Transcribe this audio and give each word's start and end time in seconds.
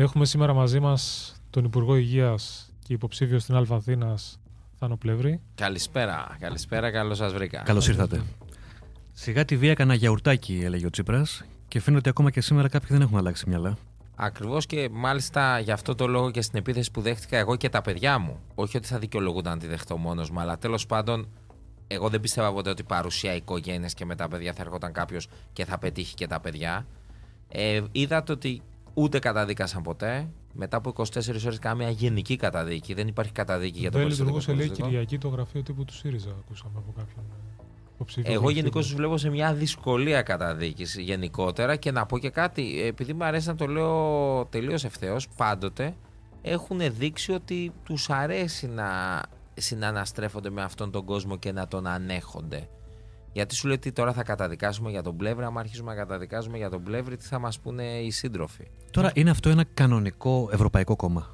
Έχουμε 0.00 0.24
σήμερα 0.24 0.52
μαζί 0.52 0.80
μας 0.80 1.32
τον 1.50 1.64
Υπουργό 1.64 1.96
Υγείας 1.96 2.72
και 2.84 2.92
υποψήφιο 2.92 3.38
στην 3.38 3.54
Αλφα 3.54 3.74
Αθήνας, 3.74 4.40
Θάνο 4.78 4.96
Πλεύρη. 4.96 5.40
Καλησπέρα, 5.54 6.36
καλησπέρα, 6.40 6.90
καλώς 6.90 7.16
σας 7.16 7.32
βρήκα. 7.32 7.62
Καλώς 7.62 7.88
ήρθατε. 7.88 8.22
Σιγά 9.12 9.44
τη 9.44 9.56
βία 9.56 9.70
έκανα 9.70 9.94
γιαουρτάκι, 9.94 10.60
έλεγε 10.64 10.86
ο 10.86 10.90
Τσίπρας, 10.90 11.44
και 11.68 11.80
φαίνεται 11.80 11.98
ότι 11.98 12.08
ακόμα 12.08 12.30
και 12.30 12.40
σήμερα 12.40 12.68
κάποιοι 12.68 12.88
δεν 12.90 13.00
έχουν 13.00 13.18
αλλάξει 13.18 13.48
μυαλά. 13.48 13.76
Ακριβώς 14.14 14.66
και 14.66 14.88
μάλιστα 14.92 15.58
γι' 15.58 15.72
αυτό 15.72 15.94
το 15.94 16.06
λόγο 16.06 16.30
και 16.30 16.42
στην 16.42 16.58
επίθεση 16.58 16.90
που 16.90 17.00
δέχτηκα 17.00 17.38
εγώ 17.38 17.56
και 17.56 17.68
τα 17.68 17.82
παιδιά 17.82 18.18
μου. 18.18 18.40
Όχι 18.54 18.76
ότι 18.76 18.86
θα 18.86 18.98
δικαιολογούνταν 18.98 19.52
να 19.52 19.58
τη 19.58 19.66
δεχτώ 19.66 19.96
μόνος 19.96 20.30
μου, 20.30 20.40
αλλά 20.40 20.58
τέλος 20.58 20.86
πάντων, 20.86 21.28
εγώ 21.86 22.08
δεν 22.08 22.20
πίστευα 22.20 22.52
ποτέ 22.52 22.70
ότι 22.70 22.82
παρουσία 22.82 23.34
οικογένειε 23.34 23.88
και 23.94 24.04
με 24.04 24.14
τα 24.14 24.28
παιδιά 24.28 24.52
θα 24.52 24.62
έρχονταν 24.62 24.92
κάποιος 24.92 25.28
και 25.52 25.64
θα 25.64 25.78
πετύχει 25.78 26.14
και 26.14 26.26
τα 26.26 26.40
παιδιά. 26.40 26.86
Ε, 27.48 27.80
είδατε 27.92 28.32
ότι 28.32 28.62
ούτε 28.94 29.18
καταδίκασαν 29.18 29.82
ποτέ. 29.82 30.28
Μετά 30.52 30.76
από 30.76 30.92
24 30.96 31.04
ώρες 31.46 31.58
κάμια 31.58 31.90
γενική 31.90 32.36
καταδίκη. 32.36 32.94
Δεν 32.94 33.08
υπάρχει 33.08 33.32
καταδίκη 33.32 33.78
για 33.78 33.90
το 33.90 33.98
Δεν 33.98 34.08
λειτουργούσε, 34.08 34.52
λέει, 34.52 34.68
Κυριακή 34.68 35.18
το 35.18 35.28
γραφείο 35.28 35.62
τύπου 35.62 35.84
του 35.84 35.92
ΣΥΡΙΖΑ, 35.94 36.30
ακούσαμε 36.30 36.74
από 36.76 36.92
κάποιον. 36.96 37.24
υποψήφιο 37.94 38.32
Εγώ 38.32 38.42
πολιτικό. 38.42 38.60
γενικώς 38.60 38.86
τους 38.86 38.94
βλέπω 38.94 39.16
σε 39.16 39.30
μια 39.30 39.54
δυσκολία 39.54 40.22
καταδίκης 40.22 40.96
γενικότερα 40.96 41.76
και 41.76 41.90
να 41.90 42.06
πω 42.06 42.18
και 42.18 42.30
κάτι, 42.30 42.82
επειδή 42.82 43.12
μου 43.12 43.24
αρέσει 43.24 43.48
να 43.48 43.54
το 43.54 43.66
λέω 43.66 44.46
τελείως 44.50 44.84
ευθέως, 44.84 45.28
πάντοτε 45.36 45.94
έχουν 46.42 46.80
δείξει 46.98 47.32
ότι 47.32 47.72
τους 47.84 48.10
αρέσει 48.10 48.66
να 48.66 49.22
συναναστρέφονται 49.54 50.50
με 50.50 50.62
αυτόν 50.62 50.90
τον 50.90 51.04
κόσμο 51.04 51.36
και 51.36 51.52
να 51.52 51.68
τον 51.68 51.86
ανέχονται. 51.86 52.68
Γιατί 53.38 53.54
σου 53.54 53.66
λέει 53.66 53.76
ότι 53.76 53.92
τώρα 53.92 54.12
θα 54.12 54.22
καταδικάσουμε 54.22 54.90
για 54.90 55.02
τον 55.02 55.16
πλεύρη, 55.16 55.44
άμα 55.44 55.60
αρχίσουμε 55.60 55.94
να 55.94 55.96
καταδικάζουμε 55.96 56.56
για 56.56 56.70
τον 56.70 56.82
πλεύρη, 56.82 57.16
τι 57.16 57.24
θα 57.24 57.38
μας 57.38 57.58
πούνε 57.60 57.82
οι 57.82 58.10
σύντροφοι. 58.10 58.70
Τώρα 58.90 59.10
είναι 59.14 59.30
αυτό 59.30 59.48
ένα 59.48 59.64
κανονικό 59.74 60.48
ευρωπαϊκό 60.52 60.96
κόμμα. 60.96 61.26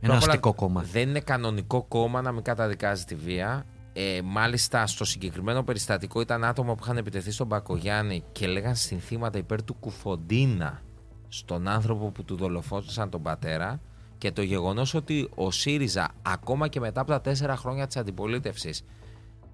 Πρώτα 0.00 0.16
απ' 0.16 0.22
όλα, 0.22 0.30
αστικό 0.30 0.54
κόμμα. 0.54 0.82
Δεν 0.82 1.08
είναι 1.08 1.20
κανονικό 1.20 1.82
κόμμα 1.82 2.22
να 2.22 2.32
μην 2.32 2.42
καταδικάζει 2.42 3.04
τη 3.04 3.14
βία. 3.14 3.66
Ε, 3.92 4.20
μάλιστα, 4.24 4.86
στο 4.86 5.04
συγκεκριμένο 5.04 5.62
περιστατικό 5.62 6.20
ήταν 6.20 6.44
άτομα 6.44 6.74
που 6.74 6.80
είχαν 6.82 6.96
επιτεθεί 6.96 7.30
στον 7.30 7.46
Μπακογιάννη 7.46 8.24
και 8.32 8.46
λέγαν 8.46 8.76
συνθήματα 8.76 9.38
υπέρ 9.38 9.62
του 9.62 9.74
Κουφοντίνα 9.74 10.82
στον 11.28 11.68
άνθρωπο 11.68 12.10
που 12.10 12.24
του 12.24 12.36
δολοφόνησαν 12.36 13.10
τον 13.10 13.22
πατέρα. 13.22 13.80
Και 14.18 14.32
το 14.32 14.42
γεγονός 14.42 14.94
ότι 14.94 15.28
ο 15.34 15.50
ΣΥΡΙΖΑ, 15.50 16.08
ακόμα 16.22 16.68
και 16.68 16.80
μετά 16.80 17.00
από 17.00 17.10
τα 17.10 17.20
τέσσερα 17.20 17.56
χρόνια 17.56 17.86
της 17.86 17.96
αντιπολίτευσης, 17.96 18.84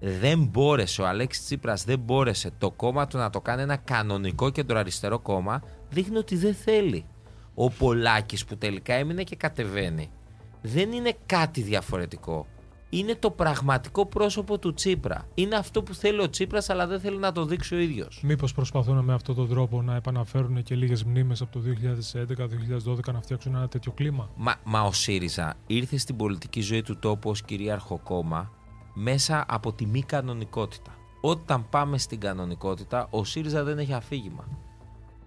δεν 0.07 0.43
μπόρεσε, 0.43 1.01
ο 1.01 1.07
Αλέξης 1.07 1.45
Τσίπρας 1.45 1.83
δεν 1.83 1.99
μπόρεσε 1.99 2.51
το 2.57 2.71
κόμμα 2.71 3.07
του 3.07 3.17
να 3.17 3.29
το 3.29 3.41
κάνει 3.41 3.61
ένα 3.61 3.75
κανονικό 3.75 4.49
κεντροαριστερό 4.49 5.19
κόμμα, 5.19 5.63
δείχνει 5.89 6.17
ότι 6.17 6.35
δεν 6.35 6.53
θέλει. 6.53 7.05
Ο 7.55 7.69
Πολάκης 7.69 8.45
που 8.45 8.57
τελικά 8.57 8.93
έμεινε 8.93 9.23
και 9.23 9.35
κατεβαίνει 9.35 10.09
δεν 10.61 10.91
είναι 10.91 11.13
κάτι 11.25 11.61
διαφορετικό. 11.61 12.47
Είναι 12.89 13.15
το 13.15 13.31
πραγματικό 13.31 14.05
πρόσωπο 14.05 14.59
του 14.59 14.73
Τσίπρα. 14.73 15.27
Είναι 15.33 15.55
αυτό 15.55 15.83
που 15.83 15.93
θέλει 15.93 16.21
ο 16.21 16.29
Τσίπρας 16.29 16.69
αλλά 16.69 16.87
δεν 16.87 16.99
θέλει 16.99 17.17
να 17.17 17.31
το 17.31 17.45
δείξει 17.45 17.75
ο 17.75 17.79
ίδιος. 17.79 18.19
Μήπως 18.23 18.53
προσπαθούν 18.53 19.03
με 19.03 19.13
αυτόν 19.13 19.35
τον 19.35 19.49
τρόπο 19.49 19.81
να 19.81 19.95
επαναφέρουν 19.95 20.63
και 20.63 20.75
λίγες 20.75 21.03
μνήμες 21.03 21.41
από 21.41 21.51
το 21.51 21.59
2011-2012 22.85 23.13
να 23.13 23.21
φτιάξουν 23.21 23.55
ένα 23.55 23.67
τέτοιο 23.67 23.91
κλίμα; 23.91 24.29
Μα, 24.35 24.55
μα 24.63 24.81
ο 24.81 24.91
ΣΥΡΙΖΑ 24.91 25.53
ήρθε 25.67 25.97
στην 25.97 26.15
πολιτική 26.15 26.61
ζωή 26.61 26.81
του 26.81 26.97
τόπου 26.99 27.29
ως 27.29 27.41
κυρίαρχο 27.41 27.99
κόμμα 28.03 28.51
μέσα 28.97 29.45
από 29.47 29.73
τη 29.73 29.85
μη 29.85 30.01
κανονικότητα. 30.01 30.95
Όταν 31.21 31.69
πάμε 31.69 31.97
στην 31.97 32.19
κανονικότητα, 32.19 33.07
ο 33.09 33.23
ΣΥΡΙΖΑ 33.23 33.63
δεν 33.63 33.79
έχει 33.79 33.93
αφήγημα. 33.93 34.47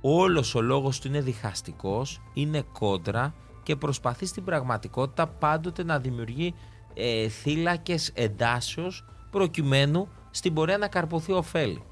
Όλος 0.01 0.55
ο 0.55 0.61
λόγος 0.61 1.01
του 1.01 1.07
είναι 1.07 1.21
διχαστικός, 1.21 2.21
είναι 2.35 2.65
κόντρα 2.73 3.35
και 3.63 3.77
προσπαθεί 3.77 4.27
στην 4.27 4.45
πραγματικότητα 4.45 5.27
πάντοτε 5.27 5.85
να 5.85 5.99
δημιουργεί 5.99 6.55
ε, 6.95 7.29
θύλακες 7.29 8.11
εντάσεως 8.15 9.05
προκειμένου 9.31 10.09
στην 10.31 10.55
πορεία 10.55 10.79
να 10.79 10.89
καρποθεί 10.89 11.33
ωφέλη. 11.33 11.83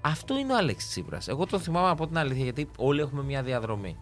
Αυτό 0.00 0.38
είναι 0.38 0.52
ο 0.52 0.56
Άλεξ 0.56 0.88
Τσίπρας. 0.88 1.28
Εγώ 1.28 1.46
το 1.46 1.58
θυμάμαι 1.58 1.88
από 1.88 2.06
την 2.06 2.18
αλήθεια 2.18 2.42
γιατί 2.42 2.68
όλοι 2.76 3.00
έχουμε 3.00 3.22
μια 3.22 3.42
διαδρομή. 3.42 3.96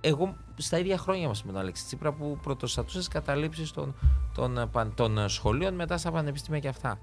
Εγώ 0.00 0.36
στα 0.56 0.78
ίδια 0.78 0.98
χρόνια 0.98 1.28
μας 1.28 1.44
με 1.44 1.52
τον 1.52 1.60
Αλέξη 1.60 1.84
Τσίπρα 1.84 2.12
που 2.12 2.38
πρωτοστατούσες 2.42 3.04
στις 3.04 3.14
καταλήψεις 3.14 3.70
των, 3.70 3.94
των, 4.34 4.68
παν- 4.72 4.94
των 4.94 5.28
σχολείων 5.28 5.74
μετά 5.74 5.98
στα 5.98 6.10
πανεπιστήμια 6.10 6.60
και 6.60 6.68
αυτά. 6.68 6.98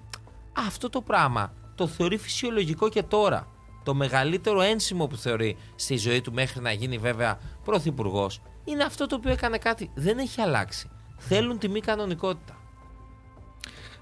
Αυτό 0.53 0.89
το 0.89 1.01
πράγμα 1.01 1.53
το 1.75 1.87
θεωρεί 1.87 2.17
φυσιολογικό 2.17 2.89
και 2.89 3.03
τώρα. 3.03 3.47
Το 3.83 3.93
μεγαλύτερο 3.93 4.61
ένσημο 4.61 5.07
που 5.07 5.15
θεωρεί 5.15 5.57
στη 5.75 5.97
ζωή 5.97 6.21
του 6.21 6.33
μέχρι 6.33 6.61
να 6.61 6.71
γίνει 6.71 6.97
βέβαια 6.97 7.39
πρωθυπουργός 7.63 8.41
είναι 8.63 8.83
αυτό 8.83 9.07
το 9.07 9.15
οποίο 9.15 9.31
έκανε 9.31 9.57
κάτι. 9.57 9.91
Δεν 9.95 10.17
έχει 10.17 10.41
αλλάξει. 10.41 10.89
Θέλουν 11.17 11.57
τη 11.57 11.69
μη 11.69 11.79
κανονικότητα. 11.79 12.55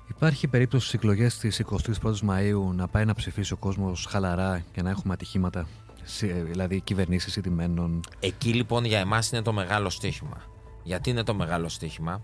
Υπάρχει 0.07 0.47
περίπτωση 0.47 0.87
στις 0.87 0.99
εκλογές 0.99 1.37
της 1.37 1.61
21η 2.03 2.19
Μαου 2.19 2.73
να 2.73 2.87
πάει 2.87 3.05
να 3.05 3.13
ψηφίσει 3.13 3.53
ο 3.53 3.57
κόσμος 3.57 4.05
χαλαρά 4.09 4.63
και 4.71 4.81
να 4.81 4.89
έχουμε 4.89 5.13
ατυχήματα; 5.13 5.67
Συ- 6.03 6.29
ε, 6.29 6.43
Δηλαδή 6.43 6.81
κυβερνήσεις 6.81 7.35
ιτημένων. 7.35 7.99
Εκεί 8.19 8.53
λοιπόν 8.53 8.85
για 8.85 8.99
εμάς 8.99 9.31
είναι 9.31 9.41
το 9.41 9.53
μεγάλο 9.53 9.89
στοίχημα. 9.89 10.41
Γιατί 10.83 11.09
είναι 11.09 11.23
το 11.23 11.33
μεγάλο 11.33 11.69
στοίχημα; 11.69 12.21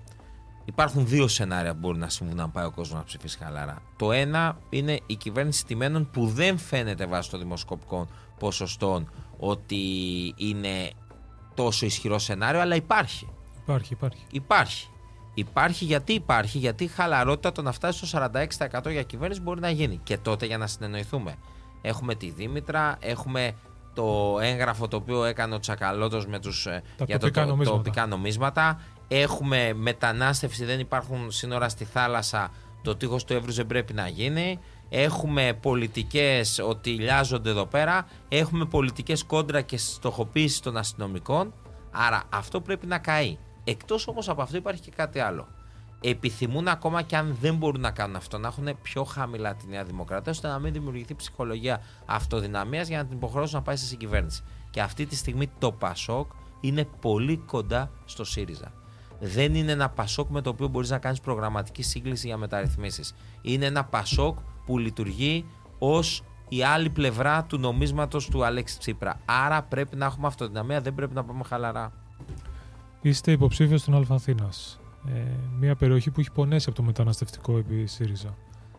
Υπάρχουν 0.69 1.07
δύο 1.07 1.27
σενάρια 1.27 1.73
που 1.73 1.79
μπορεί 1.79 1.97
να 1.97 2.09
συμβούν 2.09 2.35
να 2.35 2.49
πάει 2.49 2.65
ο 2.65 2.71
κόσμος 2.71 2.97
να 2.97 3.03
ψηφίσει 3.03 3.37
χαλαρά. 3.37 3.81
Το 3.95 4.11
ένα 4.11 4.57
είναι 4.69 4.99
η 5.05 5.15
κυβέρνηση 5.15 5.65
τιμένων 5.65 6.09
που 6.11 6.27
δεν 6.27 6.57
φαίνεται 6.57 7.05
βάσει 7.05 7.29
των 7.29 7.39
δημοσκοπικών 7.39 8.07
ποσοστών 8.39 9.11
ότι 9.37 9.83
είναι 10.37 10.91
τόσο 11.53 11.85
ισχυρό 11.85 12.19
σενάριο, 12.19 12.61
αλλά 12.61 12.75
υπάρχει. 12.75 13.27
Υπάρχει, 13.61 13.93
υπάρχει. 13.93 14.25
Υπάρχει. 14.31 14.87
Υπάρχει 15.33 15.85
γιατί 15.85 16.13
υπάρχει, 16.13 16.57
γιατί 16.57 16.83
η 16.83 16.87
χαλαρότητα 16.87 17.51
το 17.51 17.61
να 17.61 17.71
φτάσει 17.71 18.05
στο 18.05 18.29
46% 18.83 18.91
για 18.91 19.03
κυβέρνηση 19.03 19.41
μπορεί 19.41 19.59
να 19.59 19.69
γίνει. 19.69 19.99
Και 20.03 20.17
τότε 20.17 20.45
για 20.45 20.57
να 20.57 20.67
συνεννοηθούμε. 20.67 21.35
Έχουμε 21.81 22.15
τη 22.15 22.31
Δήμητρα, 22.31 22.97
έχουμε 22.99 23.55
το 23.93 24.37
έγγραφο 24.41 24.87
το 24.87 24.97
οποίο 24.97 25.23
έκανε 25.23 25.55
ο 25.55 25.59
Τσακαλώτος 25.59 26.27
με 26.27 26.39
τους, 26.39 26.65
ε, 26.65 26.83
Τα 26.97 27.05
για 27.05 27.19
τοπικά 27.19 27.41
το, 27.41 27.47
το, 27.47 27.51
νομίσματα. 27.53 27.77
τοπικά 27.77 28.05
νομίσματα. 28.05 28.81
Έχουμε 29.07 29.73
μετανάστευση, 29.73 30.65
δεν 30.65 30.79
υπάρχουν 30.79 31.31
σύνορα 31.31 31.69
στη 31.69 31.85
θάλασσα, 31.85 32.51
το 32.81 32.95
τείχος 32.95 33.23
του 33.23 33.33
Εύρου 33.33 33.51
δεν 33.51 33.67
πρέπει 33.67 33.93
να 33.93 34.07
γίνει. 34.07 34.59
Έχουμε 34.89 35.53
πολιτικές 35.61 36.59
ότι 36.59 36.89
λιάζονται 36.89 37.49
εδώ 37.49 37.65
πέρα. 37.65 38.07
Έχουμε 38.29 38.65
πολιτικές 38.65 39.23
κόντρα 39.23 39.61
και 39.61 39.77
στοχοποίηση 39.77 40.61
των 40.61 40.77
αστυνομικών. 40.77 41.53
Άρα 41.91 42.23
αυτό 42.29 42.61
πρέπει 42.61 42.85
να 42.85 42.97
καεί. 42.97 43.37
Εκτός 43.63 44.07
όμως 44.07 44.29
από 44.29 44.41
αυτό 44.41 44.57
υπάρχει 44.57 44.81
και 44.81 44.91
κάτι 44.95 45.19
άλλο. 45.19 45.47
Επιθυμούν 46.01 46.67
ακόμα 46.67 47.01
και 47.01 47.17
αν 47.17 47.37
δεν 47.41 47.55
μπορούν 47.55 47.81
να 47.81 47.91
κάνουν 47.91 48.15
αυτό, 48.15 48.37
να 48.37 48.47
έχουν 48.47 48.67
πιο 48.81 49.03
χαμηλά 49.03 49.55
τη 49.55 49.67
Νέα 49.67 49.83
Δημοκρατία, 49.83 50.31
ώστε 50.31 50.47
να 50.47 50.59
μην 50.59 50.73
δημιουργηθεί 50.73 51.15
ψυχολογία 51.15 51.81
αυτοδυναμίας 52.05 52.87
για 52.87 52.97
να 52.97 53.05
την 53.05 53.17
υποχρεώσουν 53.17 53.55
να 53.57 53.61
πάει 53.61 53.75
σε 53.75 53.85
συγκυβέρνηση. 53.85 54.43
Και 54.69 54.81
αυτή 54.81 55.05
τη 55.05 55.15
στιγμή 55.15 55.49
το 55.59 55.71
Πασόκ 55.71 56.31
είναι 56.59 56.87
πολύ 56.99 57.37
κοντά 57.37 57.91
στο 58.05 58.23
ΣΥΡΙΖΑ. 58.23 58.71
Δεν 59.19 59.55
είναι 59.55 59.71
ένα 59.71 59.89
Πασόκ 59.89 60.29
με 60.29 60.41
το 60.41 60.49
οποίο 60.49 60.67
μπορείς 60.67 60.89
να 60.89 60.97
κάνεις 60.97 61.19
προγραμματική 61.19 61.83
σύγκληση 61.83 62.27
για 62.27 62.37
μεταρρυθμίσεις. 62.37 63.15
Είναι 63.41 63.65
ένα 63.65 63.83
Πασόκ 63.83 64.37
που 64.65 64.77
λειτουργεί 64.77 65.45
ως 65.79 66.23
η 66.49 66.63
άλλη 66.63 66.89
πλευρά 66.89 67.43
του 67.43 67.57
νομίσματος 67.57 68.27
του 68.27 68.45
Αλέξη 68.45 68.79
Τσίπρα. 68.79 69.19
Άρα 69.25 69.63
πρέπει 69.63 69.95
να 69.95 70.05
έχουμε 70.05 70.27
αυτοδυναμία, 70.27 70.81
δεν 70.81 70.95
πρέπει 70.95 71.13
να 71.13 71.23
πάμε 71.23 71.43
χαλαρά. 71.43 71.91
Είστε 73.01 73.31
υποψήφιος 73.31 73.81
στην 73.81 73.93
Αλφα 73.93 74.15
Αθήνας. 74.15 74.78
Ε, 75.07 75.21
μια 75.59 75.75
περιοχή 75.75 76.11
που 76.11 76.19
έχει 76.19 76.31
πονέσει 76.31 76.65
από 76.69 76.77
το 76.77 76.83
μεταναστευτικό 76.83 77.57
επί 77.57 77.85
ΣΥΡΙΖΑ. 77.85 78.37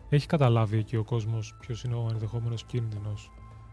Έχει 0.09 0.27
καταλάβει 0.27 0.77
εκεί 0.77 0.95
ο 0.95 1.03
κόσμος 1.03 1.55
ποιος 1.59 1.83
είναι 1.83 1.95
ο 1.95 2.07
ενδεχόμενος 2.11 2.63
κίνδυνος, 2.63 3.31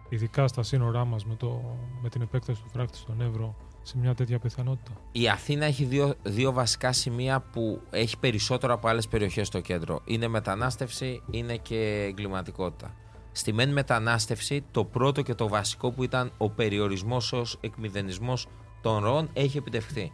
ειδικά 0.09 0.49
στα 0.49 0.63
σύνορά 0.63 1.05
μας 1.05 1.25
με, 1.25 1.35
το, 1.35 1.77
με 2.03 2.09
την 2.09 2.23
επέκταση 2.23 2.63
του 2.63 2.69
φράκτη 2.69 2.97
στον 2.97 3.21
Εύρο, 3.21 3.57
σε 3.83 3.99
μια 3.99 4.15
τέτοια 4.15 4.39
πιθανότητα. 4.39 4.93
Η 5.13 5.29
Αθήνα 5.29 5.65
έχει 5.65 5.85
δύο, 5.85 6.15
δύο 6.23 6.53
βασικά 6.53 6.93
σημεία 6.93 7.41
που 7.41 7.81
έχει 7.91 8.19
περισσότερο 8.19 8.73
από 8.73 8.89
άλλες 8.89 9.09
περιοχές 9.09 9.47
στο 9.47 9.61
κέντρο. 9.61 10.01
Είναι 10.05 10.29
μετανάστευση, 10.29 11.23
είναι 11.31 11.57
και 11.57 12.05
εγκληματικότητα. 12.09 12.95
Στη 13.33 13.53
μεν 13.53 13.73
μετανάστευση, 13.73 14.65
το 14.71 14.85
πρώτο 14.85 15.23
και 15.23 15.35
το 15.35 15.49
βασικό 15.49 15.91
που 15.93 16.03
ήταν 16.03 16.33
ο 16.39 16.51
περιορισμός 16.51 17.33
ως 17.33 17.59
εκμηδενισμός 17.61 18.47
των 18.81 19.05
ροών 19.05 19.29
έχει 19.33 19.57
επιτευχθεί. 19.57 20.13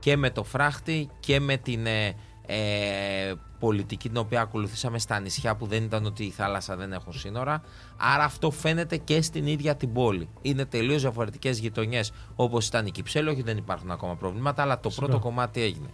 Και 0.00 0.16
με 0.16 0.30
το 0.30 0.44
φράχτη 0.44 1.08
και 1.20 1.40
με 1.40 1.56
την 1.56 1.86
ε, 1.86 2.14
ε, 2.46 3.32
πολιτική 3.58 4.08
την 4.08 4.16
οποία 4.16 4.40
ακολουθήσαμε 4.40 4.98
στα 4.98 5.20
νησιά 5.20 5.56
που 5.56 5.66
δεν 5.66 5.82
ήταν 5.82 6.04
ότι 6.04 6.24
η 6.24 6.30
θάλασσα 6.30 6.76
δεν 6.76 6.92
έχουν 6.92 7.12
σύνορα. 7.12 7.62
Άρα 7.96 8.24
αυτό 8.24 8.50
φαίνεται 8.50 8.96
και 8.96 9.22
στην 9.22 9.46
ίδια 9.46 9.76
την 9.76 9.92
πόλη. 9.92 10.28
Είναι 10.42 10.64
τελείως 10.64 11.00
διαφορετικές 11.00 11.58
γειτονιές 11.58 12.12
όπως 12.36 12.66
ήταν 12.66 12.86
η 12.86 12.90
Κυψέλη. 12.90 13.28
Όχι, 13.28 13.42
δεν 13.42 13.56
υπάρχουν 13.56 13.90
ακόμα 13.90 14.16
προβλήματα, 14.16 14.62
αλλά 14.62 14.80
το 14.80 14.90
Σιγά. 14.90 15.06
πρώτο 15.06 15.22
κομμάτι 15.22 15.62
έγινε. 15.62 15.88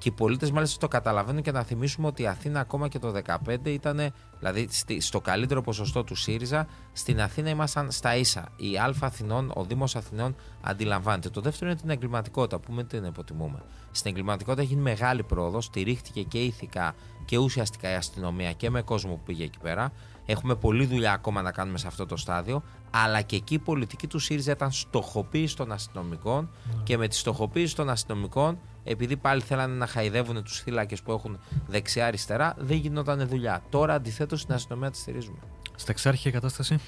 Και 0.00 0.08
οι 0.08 0.12
πολίτες 0.12 0.50
μάλιστα 0.50 0.78
το 0.78 0.88
καταλαβαίνουν 0.88 1.42
και 1.42 1.52
να 1.52 1.62
θυμίσουμε 1.62 2.06
ότι 2.06 2.22
η 2.22 2.26
Αθήνα 2.26 2.60
ακόμα 2.60 2.88
και 2.88 2.98
το 2.98 3.12
2015 3.46 3.56
ήταν, 3.64 4.12
δηλαδή 4.38 4.68
στο 4.98 5.20
καλύτερο 5.20 5.62
ποσοστό 5.62 6.04
του 6.04 6.14
ΣΥΡΙΖΑ, 6.14 6.66
στην 6.92 7.20
Αθήνα 7.20 7.48
ήμασταν 7.48 7.90
στα 7.90 8.16
ίσα. 8.16 8.48
Η 8.56 8.76
Α 8.76 8.94
Αθηνών, 9.00 9.52
ο 9.54 9.64
Δήμος 9.64 9.96
Αθηνών 9.96 10.36
αντιλαμβάνεται. 10.60 11.28
Το 11.28 11.40
δεύτερο 11.40 11.70
είναι 11.70 11.80
την 11.80 11.90
εγκληματικότητα, 11.90 12.58
που 12.58 12.72
μην 12.72 12.86
την 12.86 13.04
υποτιμούμε; 13.04 13.62
Στην 13.90 14.10
εγκληματικότητα 14.10 14.62
έχει 14.62 14.72
γίνει 14.72 14.82
μεγάλη 14.82 15.22
πρόοδος, 15.22 15.64
στηρίχτηκε 15.64 16.22
και 16.22 16.38
ηθικά 16.38 16.94
και 17.24 17.38
ουσιαστικά 17.38 17.90
η 17.90 17.94
αστυνομία 17.94 18.52
και 18.52 18.70
με 18.70 18.82
κόσμο 18.82 19.14
που 19.14 19.20
πήγε 19.24 19.44
εκεί 19.44 19.58
πέρα. 19.58 19.92
Έχουμε 20.26 20.54
πολλή 20.54 20.86
δουλειά 20.86 21.12
ακόμα 21.12 21.42
να 21.42 21.52
κάνουμε 21.52 21.78
σε 21.78 21.86
αυτό 21.86 22.06
το 22.06 22.16
στάδιο, 22.16 22.62
αλλά 22.90 23.22
και 23.22 23.36
εκεί 23.36 23.54
η 23.54 23.58
πολιτική 23.58 24.06
του 24.06 24.18
ΣΥΡΙΖΑ 24.18 24.52
ήταν 24.52 24.72
στοχοποίηση 24.72 25.56
των 25.56 25.72
αστυνομικών 25.72 26.50
ναι. 26.64 26.82
και 26.82 26.96
με 26.96 27.08
τη 27.08 27.16
στοχοποίηση 27.16 27.76
των 27.76 27.90
αστυνομικών, 27.90 28.58
επειδή 28.84 29.16
πάλι 29.16 29.40
θέλανε 29.40 29.74
να 29.74 29.86
χαϊδεύουν 29.86 30.42
τους 30.42 30.60
θύλακε 30.60 30.96
που 31.04 31.12
έχουν 31.12 31.38
δεξιά-αριστερά, 31.66 32.54
δεν 32.58 32.76
γινόταν 32.76 33.28
δουλειά. 33.28 33.62
Τώρα 33.68 33.94
αντιθέτως 33.94 34.40
στην 34.40 34.54
αστυνομία 34.54 34.90
τη 34.90 34.96
στηρίζουμε. 34.96 35.38
Στα 35.74 35.90
εξάρχεια 35.90 36.30
κατάσταση; 36.30 36.78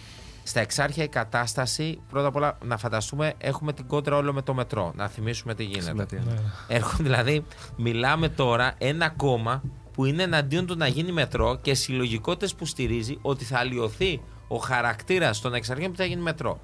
Στα 0.42 0.60
εξάρχεια 0.60 1.04
η 1.04 1.08
κατάσταση, 1.08 2.00
πρώτα 2.08 2.26
απ' 2.26 2.36
όλα 2.36 2.58
να 2.64 2.76
φανταστούμε, 2.76 3.34
έχουμε 3.38 3.72
την 3.72 3.86
κόντρα 3.86 4.16
όλο 4.16 4.32
με 4.32 4.42
το 4.42 4.54
μετρό. 4.54 4.92
Να 4.96 5.08
θυμίσουμε 5.08 5.54
τι 5.54 5.64
γίνεται. 5.64 6.22
Ναι. 6.26 6.34
Έρχονται 6.68 7.02
δηλαδή, 7.02 7.44
μιλάμε 7.76 8.28
τώρα 8.28 8.74
ένα 8.78 9.08
κόμμα 9.10 9.62
που 9.92 10.04
είναι 10.04 10.22
εναντίον 10.22 10.66
του 10.66 10.76
να 10.76 10.86
γίνει 10.86 11.12
μετρό 11.12 11.58
και 11.62 11.74
συλλογικότητες 11.74 12.54
που 12.54 12.66
στηρίζει 12.66 13.18
ότι 13.22 13.44
θα 13.44 13.58
αλλοιωθεί 13.58 14.20
ο 14.48 14.56
χαρακτήρας 14.56 15.40
των 15.40 15.54
εξαρχείων 15.54 15.90
που 15.90 15.96
θα 15.96 16.04
γίνει 16.04 16.22
μετρό. 16.22 16.60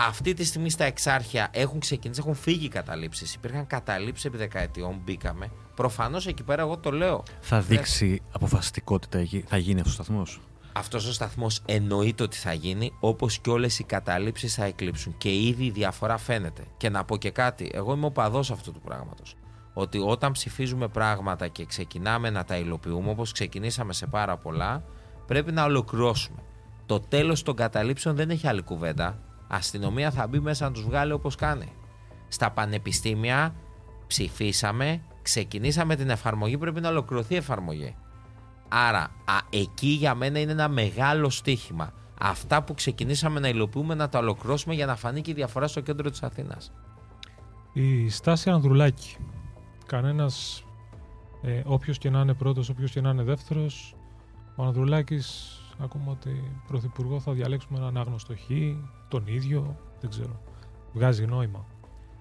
Αυτή 0.00 0.34
τη 0.34 0.44
στιγμή 0.44 0.70
στα 0.70 0.84
εξάρχεια 0.84 1.48
έχουν 1.50 1.80
ξεκινήσει, 1.80 2.20
έχουν 2.20 2.34
φύγει 2.34 2.64
οι 2.64 2.68
καταλήψεις. 2.68 3.34
Υπήρχαν 3.34 3.66
καταλήψεις 3.66 4.24
επί 4.24 4.36
δεκαετιών, 4.36 5.00
μπήκαμε. 5.04 5.50
Προφανώς 5.74 6.26
εκεί 6.26 6.42
πέρα 6.42 6.62
εγώ 6.62 6.78
το 6.78 6.90
λέω. 6.90 7.22
Θα 7.40 7.60
δείξει 7.60 8.22
αποφασιστικότητα, 8.32 9.26
θα 9.46 9.56
γίνει 9.56 9.80
αυτός 9.80 9.98
ο 9.98 10.02
σταθμός; 10.02 10.40
Αυτός 10.72 11.06
ο 11.06 11.12
σταθμός 11.12 11.62
εννοείται 11.66 12.22
ότι 12.22 12.36
θα 12.36 12.52
γίνει, 12.52 12.92
όπως 13.00 13.38
και 13.38 13.50
όλες 13.50 13.78
οι 13.78 13.84
καταλήψεις 13.84 14.54
θα 14.54 14.64
εκλείψουν. 14.64 15.14
Και 15.18 15.34
ήδη 15.34 15.64
η 15.64 15.70
διαφορά 15.70 16.16
φαίνεται. 16.16 16.62
Και 16.76 16.88
να 16.88 17.04
πω 17.04 17.16
και 17.16 17.30
κάτι, 17.30 17.70
εγώ 17.74 17.92
είμαι 17.92 18.06
ο 18.06 18.10
παδός 18.10 18.50
αυτού 18.50 18.72
του 18.72 18.80
πράγματος 18.80 19.36
ότι 19.80 19.98
όταν 19.98 20.32
ψηφίζουμε 20.32 20.88
πράγματα 20.88 21.48
και 21.48 21.64
ξεκινάμε 21.64 22.30
να 22.30 22.44
τα 22.44 22.56
υλοποιούμε 22.56 23.10
όπως 23.10 23.32
ξεκινήσαμε 23.32 23.92
σε 23.92 24.06
πάρα 24.06 24.36
πολλά, 24.36 24.84
πρέπει 25.26 25.52
να 25.52 25.64
ολοκληρώσουμε. 25.64 26.38
Το 26.86 27.00
τέλος 27.00 27.42
των 27.42 27.56
καταλήψεων 27.56 28.16
δεν 28.16 28.30
έχει 28.30 28.46
άλλη 28.46 28.62
κουβέντα. 28.62 29.18
Αστυνομία 29.48 30.10
θα 30.10 30.26
μπει 30.26 30.40
μέσα 30.40 30.64
να 30.64 30.72
τους 30.72 30.84
βγάλει 30.84 31.12
όπως 31.12 31.34
κάνει. 31.34 31.72
Στα 32.28 32.50
πανεπιστήμια 32.50 33.54
ψηφίσαμε, 34.06 35.02
ξεκινήσαμε 35.22 35.96
την 35.96 36.10
εφαρμογή, 36.10 36.58
πρέπει 36.58 36.80
να 36.80 36.88
ολοκληρωθεί 36.88 37.34
η 37.34 37.36
εφαρμογή. 37.36 37.96
Άρα, 38.68 39.00
α, 39.00 39.38
εκεί 39.50 39.86
για 39.88 40.14
μένα 40.14 40.38
είναι 40.38 40.52
ένα 40.52 40.68
μεγάλο 40.68 41.30
στίχημα. 41.30 41.92
Αυτά 42.20 42.62
που 42.62 42.74
ξεκινήσαμε 42.74 43.40
να 43.40 43.48
υλοποιούμε 43.48 43.94
να 43.94 44.08
τα 44.08 44.18
ολοκληρώσουμε 44.18 44.74
για 44.74 44.86
να 44.86 44.96
φανεί 44.96 45.20
και 45.20 45.30
η 45.30 45.34
διαφορά 45.34 45.66
στο 45.66 45.80
κέντρο 45.80 46.10
της 46.10 46.22
Αθήνας. 46.22 46.72
Η 47.72 48.08
Στάση 48.08 48.50
Ανδρουλάκη 48.50 49.16
κανένας, 49.86 50.64
ε, 51.42 51.62
όποιος 51.64 51.98
και 51.98 52.10
να 52.10 52.20
είναι 52.20 52.34
πρώτος, 52.34 52.68
όποιος 52.68 52.90
και 52.90 53.00
να 53.00 53.10
είναι 53.10 53.22
δεύτερος, 53.22 53.94
ο 54.56 54.64
Ανδρουλάκης 54.64 55.57
ακούμε 55.78 56.10
ότι 56.10 56.60
πρωθυπουργό 56.66 57.20
θα 57.20 57.32
διαλέξουμε 57.32 57.78
έναν 57.78 57.96
άγνωστο 57.96 58.34
χ, 58.34 58.50
τον 59.08 59.26
ίδιο, 59.26 59.76
δεν 60.00 60.10
ξέρω. 60.10 60.40
Βγάζει 60.92 61.26
νόημα. 61.26 61.64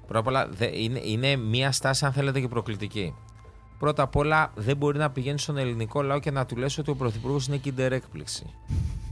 Πρώτα 0.08 0.20
απ' 0.20 0.28
όλα 0.28 0.50
είναι, 0.74 1.02
είναι 1.04 1.36
μια 1.36 1.72
στάση 1.72 2.06
αν 2.06 2.12
θέλετε 2.12 2.40
και 2.40 2.48
προκλητική. 2.48 3.16
Πρώτα 3.80 4.04
απ' 4.04 4.16
όλα 4.16 4.52
δεν 4.56 4.78
μπορεί 4.78 4.98
να 4.98 5.10
πηγαίνει 5.10 5.40
στον 5.40 5.58
ελληνικό 5.58 6.02
λαό 6.02 6.20
και 6.20 6.32
να 6.32 6.46
του 6.46 6.56
λες 6.56 6.78
ότι 6.78 6.90
ο 6.90 6.96
πρωθυπουργός 6.96 7.48
είναι 7.48 7.60
kinder 7.66 7.92
έκπληξη. 7.92 8.46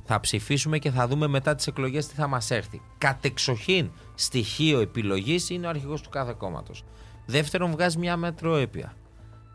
Θα 0.05 0.19
ψηφίσουμε 0.19 0.79
και 0.79 0.91
θα 0.91 1.07
δούμε 1.07 1.27
μετά 1.27 1.55
τις 1.55 1.67
εκλογές 1.67 2.07
τι 2.07 2.15
θα 2.15 2.27
μας 2.27 2.51
έρθει. 2.51 2.81
Κατεξοχήν 2.97 3.91
στοιχείο 4.15 4.79
επιλογής 4.79 5.49
είναι 5.49 5.65
ο 5.65 5.69
αρχηγός 5.69 6.01
του 6.01 6.09
κάθε 6.09 6.35
κόμματος. 6.37 6.83
Δεύτερον, 7.25 7.71
βγάζει 7.71 7.97
μια 7.97 8.17
μετροέπεια. 8.17 8.93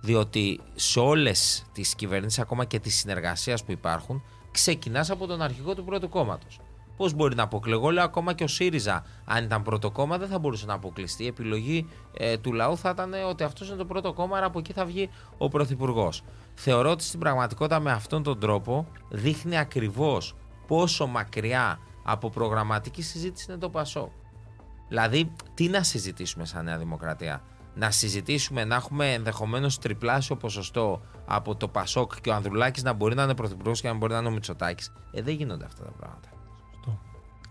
Διότι 0.00 0.60
σε 0.74 1.00
όλες 1.00 1.66
τις 1.72 1.94
κυβερνήσεις, 1.94 2.38
ακόμα 2.38 2.64
και 2.64 2.78
τη 2.78 2.90
συνεργασία 2.90 3.58
που 3.66 3.72
υπάρχουν, 3.72 4.22
ξεκινάς 4.50 5.10
από 5.10 5.26
τον 5.26 5.42
αρχηγό 5.42 5.74
του 5.74 5.84
πρώτου 5.84 6.08
κόμματος. 6.08 6.60
Πώς 6.96 7.14
μπορεί 7.14 7.34
να 7.34 7.42
αποκλεγώ, 7.42 7.90
λέω 7.90 8.04
ακόμα 8.04 8.32
και 8.32 8.44
ο 8.44 8.46
ΣΥΡΙΖΑ, 8.46 9.04
αν 9.24 9.44
ήταν 9.44 9.62
πρώτο 9.62 9.90
κόμμα, 9.90 10.18
δεν 10.18 10.28
θα 10.28 10.38
μπορούσε 10.38 10.66
να 10.66 10.74
αποκλειστεί. 10.74 11.24
Η 11.24 11.26
επιλογή 11.26 11.86
ε, 12.18 12.36
του 12.36 12.52
λαού 12.52 12.76
θα 12.76 12.90
ήταν 12.90 13.14
ότι 13.28 13.44
αυτός 13.44 13.68
είναι 13.68 13.76
το 13.76 13.84
πρώτο 13.84 14.12
κόμμα, 14.12 14.36
άρα 14.36 14.46
από 14.46 14.58
εκεί 14.58 14.72
θα 14.72 14.84
βγει 14.84 15.10
ο 15.38 15.48
Πρωθυπουργός. 15.48 16.22
Θεωρώ 16.54 16.90
ότι 16.90 17.02
στην 17.02 17.18
πραγματικότητα 17.20 17.80
με 17.80 17.92
αυτόν 17.92 18.22
τον 18.22 18.40
τρόπο 18.40 18.86
δείχνει 19.08 19.58
ακριβώς 19.58 20.34
πόσο 20.66 21.06
μακριά 21.06 21.78
από 22.02 22.30
προγραμματική 22.30 23.02
συζήτηση 23.02 23.46
είναι 23.48 23.58
το 23.58 23.68
Πασό. 23.68 24.12
Δηλαδή, 24.88 25.32
τι 25.54 25.68
να 25.68 25.82
συζητήσουμε 25.82 26.44
σαν 26.44 26.64
Νέα 26.64 26.78
Δημοκρατία; 26.78 27.42
Να 27.80 27.90
συζητήσουμε 27.90 28.64
να 28.64 28.74
έχουμε 28.74 29.12
ενδεχομένως 29.12 29.78
τριπλάσιο 29.78 30.36
ποσοστό 30.36 31.00
από 31.26 31.54
το 31.56 31.68
Πασόκ 31.68 32.20
και 32.20 32.30
ο 32.30 32.34
Ανδρουλάκης 32.34 32.82
να 32.82 32.92
μπορεί 32.92 33.14
να 33.14 33.22
είναι 33.22 33.34
πρωθυπουργός 33.34 33.80
και 33.80 33.88
να 33.88 33.94
μπορεί 33.94 34.12
να 34.12 34.18
είναι 34.18 34.28
ο 34.28 34.30
Μητσοτάκης. 34.30 34.92
Ε, 35.12 35.22
δεν 35.22 35.34
γίνονται 35.34 35.64
αυτά 35.64 35.84
τα 35.84 35.90
πράγματα. 35.90 36.28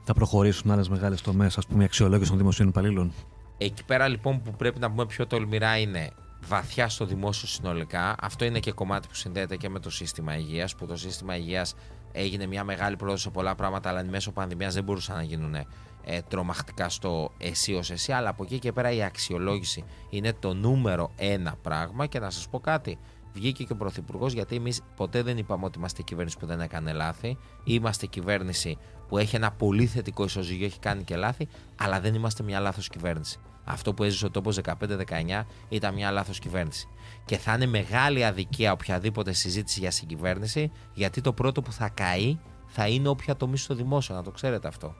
Θα 0.04 0.14
προχωρήσουν 0.14 0.72
άλλες 0.72 0.90
μεγάλες 0.90 1.22
τομές, 1.22 1.58
ας 1.58 1.66
πούμε, 1.68 1.82
η 1.82 1.86
αξιολόγηση 1.86 2.30
των 2.30 2.38
δημοσίων 2.38 2.68
υπαλλήλων. 2.68 3.14
Εκεί 3.58 3.84
πέρα 3.84 4.08
λοιπόν 4.08 4.42
που 4.42 4.52
πρέπει 4.52 4.80
να 4.80 4.90
πούμε 4.90 5.06
πιο 5.06 5.28
τολμηρά 5.28 5.78
είναι 5.78 6.12
βαθιά 6.48 6.90
στο 6.90 7.06
δημόσιο 7.06 7.48
συνολικά. 7.48 8.16
Αυτό 8.20 8.46
είναι 8.46 8.60
και 8.60 8.72
κομμάτι 8.72 9.08
που 9.08 9.16
συνδέεται 9.16 9.56
και 9.56 9.70
με 9.70 9.80
το 9.80 9.90
σύστημα 9.90 10.38
υγείας, 10.38 10.76
που 10.76 10.86
το 10.86 10.96
σύστημα 10.96 11.38
υγείας 11.38 11.76
έγινε 12.12 12.46
μια 12.46 12.64
μεγάλη 12.64 12.96
πρόοδος 12.96 13.22
σε 13.22 13.30
πολλά 13.30 13.56
πράγματα, 13.56 13.90
αλλά 13.90 14.04
μέσω 14.04 14.32
πανδημίας 14.32 14.74
δεν 14.74 14.84
μπορούσαν 14.84 15.16
να 15.16 15.24
γίνουν 15.24 15.56
ε, 16.04 16.22
τρομακτικά 16.22 16.90
στο 16.90 17.32
εσύ 17.38 17.74
ως 17.74 17.92
εσύ, 17.92 18.12
αλλά 18.12 18.30
από 18.30 18.44
εκεί 18.44 18.60
και 18.60 18.72
πέρα 18.72 18.92
η 18.92 19.04
αξιολόγηση 19.04 19.84
είναι 20.10 20.34
το 20.34 20.54
νούμερο 20.54 21.12
ένα 21.16 21.56
πράγμα 21.62 22.06
και 22.06 22.20
να 22.20 22.30
σας 22.30 22.50
πω 22.50 22.60
κάτι, 22.60 22.98
βγήκε 23.34 23.64
και 23.64 23.74
ο 23.74 23.76
Πρωθυπουργός 23.76 24.34
γιατί 24.34 24.56
εμείς 24.56 24.82
ποτέ 24.96 25.22
δεν 25.22 25.38
είπαμε 25.38 25.66
ότι 25.66 25.78
είμαστε 25.78 26.02
κυβέρνηση 26.02 26.38
που 26.38 26.46
δεν 26.46 26.62
έκανε 26.62 26.94
λάθη. 26.94 27.38
Είμαστε 27.64 28.06
κυβέρνηση 28.06 28.78
που 29.08 29.18
έχει 29.18 29.36
ένα 29.36 29.52
πολύ 29.52 29.86
θετικό 29.86 30.24
ισοζύγιο, 30.24 30.66
έχει 30.66 30.80
κάνει 30.80 31.04
και 31.04 31.16
λάθη, 31.16 31.48
αλλά 31.76 32.00
δεν 32.00 32.14
είμαστε 32.14 32.44
μια 32.44 32.60
λάθος 32.60 32.88
κυβέρνηση. 32.88 33.40
Αυτό 33.64 33.94
που 33.94 34.04
έζησε 34.04 34.26
ο 34.26 34.32
τόπος 34.32 34.60
15-19 34.64 35.44
ήταν 35.70 35.94
μια 35.94 36.12
λάθος 36.12 36.40
κυβέρνηση. 36.40 36.88
Και 37.26 37.38
θα 37.38 37.54
είναι 37.54 37.66
μεγάλη 37.66 38.26
αδικία 38.26 38.72
οποιαδήποτε 38.72 39.34
συζήτηση 39.34 39.80
για 39.80 39.92
συγκυβέρνηση, 39.92 40.72
γιατί 40.94 41.22
το 41.22 41.34
πρώτο 41.34 41.62
που 41.62 41.72
θα 41.72 41.90
καεί 41.90 42.40
θα 42.68 42.88
είναι 42.88 43.08
όποια 43.08 43.36
τομή 43.36 43.58
στο 43.58 43.76
δημόσιο, 43.76 44.16
να 44.16 44.24
το 44.24 44.32
ξέρετε 44.32 44.68
αυτό 44.68 44.96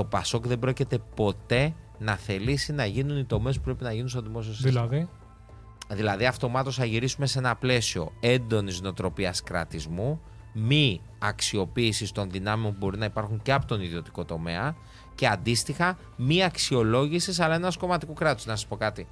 το 0.00 0.06
Πασόκ 0.06 0.46
δεν 0.46 0.58
πρόκειται 0.58 0.98
ποτέ 1.14 1.74
να 1.98 2.16
θελήσει 2.16 2.72
να 2.72 2.84
γίνουν 2.84 3.18
οι 3.18 3.24
τομές 3.24 3.56
που 3.56 3.62
πρέπει 3.62 3.82
να 3.82 3.92
γίνουν 3.92 4.08
στο 4.08 4.22
δημόσιο 4.22 4.52
σύστημα. 4.52 4.86
Δηλαδή; 4.86 5.08
Δηλαδή, 5.88 6.26
αυτομάτως 6.26 6.76
θα 6.76 6.84
γυρίσουμε 6.84 7.26
σε 7.26 7.38
ένα 7.38 7.56
πλαίσιο 7.56 8.12
έντονης 8.20 8.80
νοοτροπίας 8.80 9.42
κρατισμού, 9.42 10.20
μη 10.52 11.00
αξιοποίησης 11.18 12.12
των 12.12 12.30
δυνάμεων 12.30 12.72
που 12.72 12.78
μπορεί 12.78 12.98
να 12.98 13.04
υπάρχουν 13.04 13.42
και 13.42 13.52
από 13.52 13.66
τον 13.66 13.80
ιδιωτικό 13.80 14.24
τομέα 14.24 14.76
και 15.14 15.26
αντίστοιχα 15.26 15.98
μη 16.16 16.44
αξιολόγησης 16.44 17.40
αλλά 17.40 17.54
ενός 17.54 17.76
κομματικού 17.76 18.12
κράτους. 18.12 18.46
Να 18.46 18.56
σας 18.56 18.66
πω 18.66 18.76
κάτι. 18.76 19.06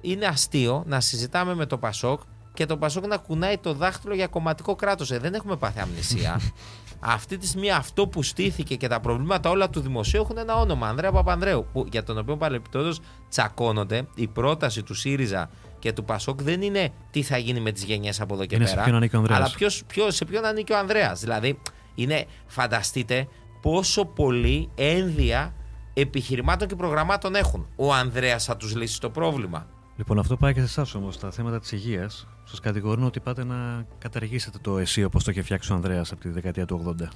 Είναι 0.00 0.26
αστείο 0.26 0.82
να 0.86 1.00
συζητάμε 1.00 1.54
με 1.54 1.66
το 1.66 1.78
Πασόκ 1.78 2.20
και 2.54 2.66
το 2.66 2.76
Πασόκ 2.76 3.06
να 3.06 3.16
κουνάει 3.16 3.58
το 3.58 3.74
δάχτυλο 3.74 4.14
για 4.14 4.26
κομματικό 4.26 4.74
κράτος. 4.74 5.10
Ε, 5.10 5.18
δεν 5.18 5.34
έχουμε 5.34 5.56
πάθει 5.56 5.80
αμνησία. 5.80 6.40
Αυτή 7.04 7.38
τη 7.38 7.46
στιγμή 7.46 7.70
αυτό 7.70 8.06
που 8.06 8.22
στήθηκε 8.22 8.76
και 8.76 8.88
τα 8.88 9.00
προβλήματα 9.00 9.50
όλα 9.50 9.70
του 9.70 9.80
δημοσίου 9.80 10.20
έχουν 10.20 10.38
ένα 10.38 10.56
όνομα, 10.56 10.88
Ανδρέα 10.88 11.12
Παπανδρέου, 11.12 11.66
που, 11.72 11.86
για 11.90 12.02
τον 12.02 12.18
οποίο 12.18 12.36
παρεμπιπτόντως 12.36 13.00
τσακώνονται. 13.28 14.06
Η 14.14 14.26
πρόταση 14.26 14.82
του 14.82 14.94
ΣΥΡΙΖΑ 14.94 15.50
και 15.78 15.92
του 15.92 16.04
ΠΑΣΟΚ 16.04 16.42
δεν 16.42 16.62
είναι 16.62 16.92
τι 17.10 17.22
θα 17.22 17.36
γίνει 17.36 17.60
με 17.60 17.72
τις 17.72 17.84
γενιές 17.84 18.20
από 18.20 18.34
εδώ 18.34 18.46
και 18.46 18.54
είναι 18.54 18.64
πέρα. 18.64 18.84
Σε 18.84 19.08
ποιον 19.08 19.32
αλλά 19.32 19.50
ποιος, 19.56 19.82
ποιος, 19.86 20.14
σε 20.14 20.24
ποιον 20.24 20.44
ανήκει 20.44 20.72
ο 20.72 20.78
Ανδρέας. 20.78 21.20
Δηλαδή, 21.20 21.58
είναι, 21.94 22.26
φανταστείτε 22.46 23.28
πόσο 23.62 24.04
πολύ 24.04 24.70
ένδια 24.74 25.54
επιχειρημάτων 25.94 26.68
και 26.68 26.76
προγραμμάτων 26.76 27.34
έχουν. 27.34 27.66
Ο 27.76 27.94
Ανδρέας 27.94 28.44
θα 28.44 28.56
τους 28.56 28.76
λύσει 28.76 29.00
το 29.00 29.10
πρόβλημα. 29.10 29.66
Λοιπόν, 29.96 30.18
αυτό 30.18 30.36
πάει 30.36 30.52
και 30.52 30.58
σε 30.58 30.64
εσάς 30.64 30.94
όμως, 30.94 31.18
τα 31.18 31.30
θέματα 31.30 31.60
της 31.60 31.72
υγείας. 31.72 32.26
Σας 32.44 32.60
κατηγορούν 32.60 33.04
ότι 33.04 33.20
πάτε 33.20 33.44
να 33.44 33.86
καταργήσετε 33.98 34.58
το 34.60 34.78
ΕΣΥ 34.78 35.04
όπως 35.04 35.24
το 35.24 35.30
είχε 35.30 35.42
φτιάξει 35.42 35.72
ο 35.72 35.74
Ανδρέας 35.74 36.12
από 36.12 36.20
τη 36.20 36.28
δεκαετία 36.28 36.66
του 36.66 36.96
80. 37.00 37.08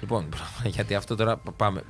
Λοιπόν, 0.00 0.28
γιατί 0.74 0.94
αυτό 0.94 1.14
τώρα 1.14 1.36
πάμε. 1.56 1.82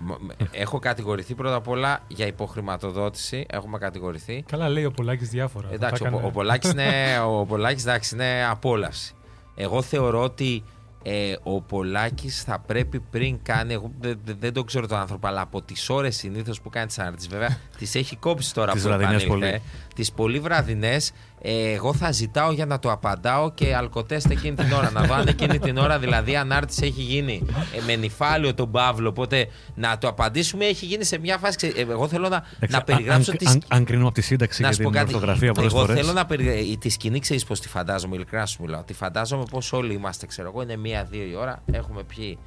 Έχω 0.50 0.78
κατηγορηθεί 0.78 1.35
πρώτα 1.35 1.54
απ' 1.54 1.68
όλα 1.68 2.00
για 2.09 2.26
υποχρηματοδότηση. 2.26 3.47
Έχουμε 3.50 3.78
κατηγορηθεί. 3.78 4.45
Καλά, 4.47 4.68
λέει 4.68 4.85
ο 4.85 4.90
Πολάκης 4.90 5.28
διάφορα. 5.28 5.68
Εντάξει, 5.73 6.04
ο, 6.04 6.21
ο 6.25 6.30
Πολάκης 6.30 6.71
είναι, 6.73 7.21
ο 7.26 7.45
Πολάκης, 7.45 7.83
εντάξει, 7.83 8.14
είναι 8.14 8.47
απόλαυση. 8.47 9.14
Εγώ 9.54 9.83
θεωρώ 9.83 10.23
ότι 10.23 10.62
ε, 11.02 11.35
ο 11.42 11.61
Πολάκης 11.61 12.42
θα 12.42 12.59
πρέπει 12.59 13.00
πριν 13.00 13.42
κάνει. 13.42 13.73
Εγώ 13.73 13.92
δεν, 14.00 14.21
δεν 14.38 14.52
τον 14.52 14.66
ξέρω 14.66 14.87
τον 14.87 14.99
άνθρωπο, 14.99 15.26
αλλά 15.26 15.40
από 15.40 15.62
τις 15.62 15.88
ώρες 15.88 16.16
συνήθως 16.16 16.61
που 16.61 16.71
κάνει 16.71 16.87
τις 16.87 16.99
αναρτήσεις, 16.99 17.28
βέβαια 17.28 17.59
τις 17.78 17.94
έχει 17.94 18.16
κόψει 18.16 18.54
τώρα 18.54 18.73
Τις 18.73 18.82
που 18.82 18.88
βραδινές 18.88 19.23
επανήλθε. 19.23 19.49
πολύ. 19.50 19.62
Τις 19.94 20.12
πολύ 20.12 20.38
βραδινές. 20.40 21.12
Ε, 21.42 21.70
εγώ 21.73 21.94
θα 21.94 22.12
ζητάω 22.12 22.52
για 22.52 22.66
να 22.66 22.78
το 22.78 22.90
απαντάω 22.92 23.52
και 23.52 23.75
αλκοτέστε 23.75 24.32
εκείνη 24.32 24.56
την 24.56 24.73
ώρα. 24.73 24.90
να 24.90 25.02
δω 25.02 25.14
αν 25.14 25.26
εκείνη 25.28 25.58
την 25.58 25.76
ώρα 25.78 25.99
δηλαδή 25.99 26.30
η 26.30 26.37
ανάρτηση 26.37 26.87
έχει 26.87 27.00
γίνει 27.02 27.42
ε, 27.76 27.80
με 27.87 27.97
νυφάλιο 27.97 28.54
τον 28.54 28.70
Παύλο. 28.70 29.08
Οπότε 29.08 29.49
να 29.75 29.99
το 29.99 30.08
απαντήσουμε 30.08 30.64
έχει 30.64 30.87
γίνει 30.87 31.04
σε 31.04 31.18
μια 31.18 31.38
φάση. 31.38 31.56
ξε- 31.56 31.78
ε, 31.78 31.80
εγώ 31.80 32.08
θέλω 32.08 32.28
να, 32.28 32.37
Εντάξει, 32.56 32.76
να 32.76 32.82
περιγράψω 32.82 33.30
αν, 33.30 33.37
τη 33.37 33.47
αν, 33.47 33.62
αν 33.68 33.85
κρίνουμε 33.85 34.06
από 34.06 34.14
τη 34.14 34.23
σύνταξη 34.23 34.62
να 34.62 34.68
και 34.68 34.75
σου 34.75 34.82
πω 34.82 34.90
την 34.90 34.99
κάτι. 34.99 35.14
ορθογραφία 35.14 35.52
πολλές 35.52 35.73
Εγώ 35.73 35.80
φορές. 35.80 36.00
θέλω 36.00 36.12
να 36.12 36.26
περιγράψω. 36.26 36.76
Τη 36.78 36.88
σκηνή 36.88 37.18
ξέρεις 37.18 37.44
πώς 37.44 37.61
τη 37.61 37.68
φαντάζομαι, 37.68 38.16
ειλικρινά 38.16 38.47
σου 38.47 38.62
μιλάω. 38.62 38.82
Τη 38.82 38.92
φαντάζομαι 38.94 39.44
πώς 39.50 39.73
όλοι 39.73 39.92
είμαστε, 39.94 40.26
ξέρω 40.26 40.49
εγώ. 40.49 40.62
Είναι 40.62 40.76
μία-δύο 40.76 41.25
η 41.25 41.35
ώρα. 41.35 41.62
Έχουμε 41.73 42.02
πιει 42.02 42.38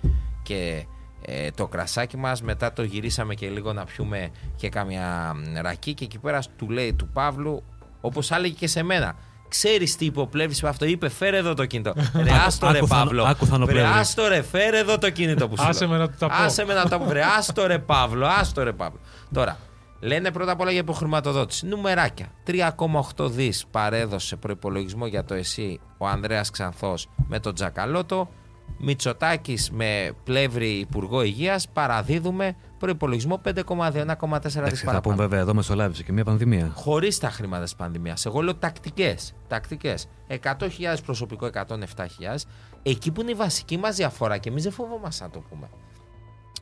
και 0.44 0.86
ε, 1.26 1.52
το 1.52 1.68
κρασάκι 1.68 2.18
μας. 2.18 2.42
Μετά 2.42 2.74
το 2.74 2.84
γυρίσαμε 2.84 3.34
και 3.34 3.50
λίγο 3.50 3.74
να 3.74 3.84
πιούμε 3.84 4.32
και 4.56 4.70
κάμια 4.70 5.34
μ, 5.36 5.58
ρακί. 5.62 5.94
Και 5.94 6.04
εκεί 6.04 6.18
πέρα 6.20 6.40
του 6.58 6.70
λέει 6.70 6.94
του 6.94 7.08
Παύλου, 7.08 7.64
όπως 8.02 8.32
έλεγε 8.32 8.54
και 8.54 8.68
σε 8.68 8.84
μένα. 8.84 9.16
Ξέρεις 9.48 9.96
τι 9.96 10.06
υποπλεύει 10.06 10.56
με 10.62 10.70
αυτό. 10.70 10.86
Είπε, 10.86 11.10
φέρε 11.10 11.38
εδώ 11.38 11.54
το 11.54 11.66
κινητό. 11.66 11.94
Ρε, 12.24 12.32
άστο 12.46 12.72
ρε 12.72 12.78
άκου 12.78 12.88
θανο- 12.88 13.04
Παύλο. 13.06 13.24
άκου 13.24 13.46
θανοπλεύρη. 13.46 13.84
Βρε, 13.90 14.00
άστο 14.00 14.28
ρε, 14.28 14.42
φέρε 14.42 14.78
εδώ 14.78 14.98
το 14.98 15.10
κινητό 15.10 15.48
που 15.50 15.58
σου 15.58 15.64
Άσε 15.68 15.86
λέω. 15.86 15.94
με 15.94 15.98
να 16.00 16.10
του 16.10 16.16
τα 16.20 16.28
πω. 16.28 16.34
Άσε 16.44 16.66
με 16.66 16.74
να 16.74 16.86
τα 16.90 16.98
πω. 17.00 17.06
Βρε, 17.06 17.22
άστο 17.38 17.68
ρε 17.68 17.80
Παύλο, 17.80 18.26
άστο 18.28 18.64
ρε 18.64 18.72
Παύλο. 18.72 19.00
Τώρα, 19.34 19.58
λένε 20.00 20.32
πρώτα 20.32 20.52
απ' 20.52 20.60
όλα 20.60 20.72
για 20.72 20.80
υποχρηματοδότηση. 20.80 21.66
Νουμεράκια. 21.68 22.26
3,8 22.48 23.30
δις 23.32 23.66
παρέδωσε 23.72 24.36
προπολογισμό 24.36 25.06
για 25.08 25.24
το 25.24 25.34
ΕΣΥ 25.34 25.80
ο 25.98 26.08
Ανδρέας 26.08 26.50
Ξανθός 26.50 27.10
με 27.28 27.40
τον 27.40 27.54
Τζακαλώτο. 27.54 28.30
Μητσοτάκης 28.78 29.72
με 29.72 30.12
πλεύρη 30.24 30.70
Υπουργό 30.70 31.22
Υγείας 31.22 31.70
παραδίδουμε 31.70 32.56
προπολογισμό 32.78 33.42
5,2-1,4 33.46 33.92
δι 33.92 34.00
Εντάξει, 34.00 34.50
θα 34.50 34.58
πούμε 34.58 34.86
παραπάνω. 34.86 35.16
βέβαια 35.16 35.40
εδώ 35.40 35.54
μεσολάβησε 35.54 36.04
και 36.04 36.12
μια 36.12 36.24
πανδημία. 36.24 36.72
Χωρίς 36.76 37.20
τα 37.20 37.30
χρήματα 37.30 37.64
της 37.64 37.76
πανδημίας. 37.76 38.26
Εγώ 38.26 38.42
λέω 38.42 38.56
τακτικές. 38.56 39.34
Τακτικές. 39.48 40.08
100.000 40.28 40.68
προσωπικό, 41.06 41.46
107.000. 41.46 42.46
Εκεί 42.84 43.12
που 43.12 43.22
είναι 43.22 43.32
η 43.32 43.36
βασική 43.36 43.78
μας 43.78 43.96
διαφορά 43.96 44.38
και 44.38 44.50
εμείς 44.50 44.64
δεν 44.64 44.72
φοβόμαστε 44.72 45.24
να 45.24 45.30
το 45.30 45.40
πούμε. 45.50 45.70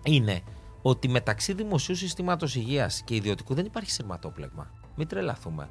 Είναι 0.03 0.41
ότι 0.81 1.09
μεταξύ 1.09 1.53
δημοσίου 1.53 1.95
συστήματος 1.95 2.55
υγείας 2.55 3.01
και 3.05 3.15
ιδιωτικού 3.15 3.53
δεν 3.53 3.65
υπάρχει 3.65 3.91
σειρματόπλεγμα. 3.91 4.71
Μην 4.95 5.07
τρελαθούμε. 5.07 5.69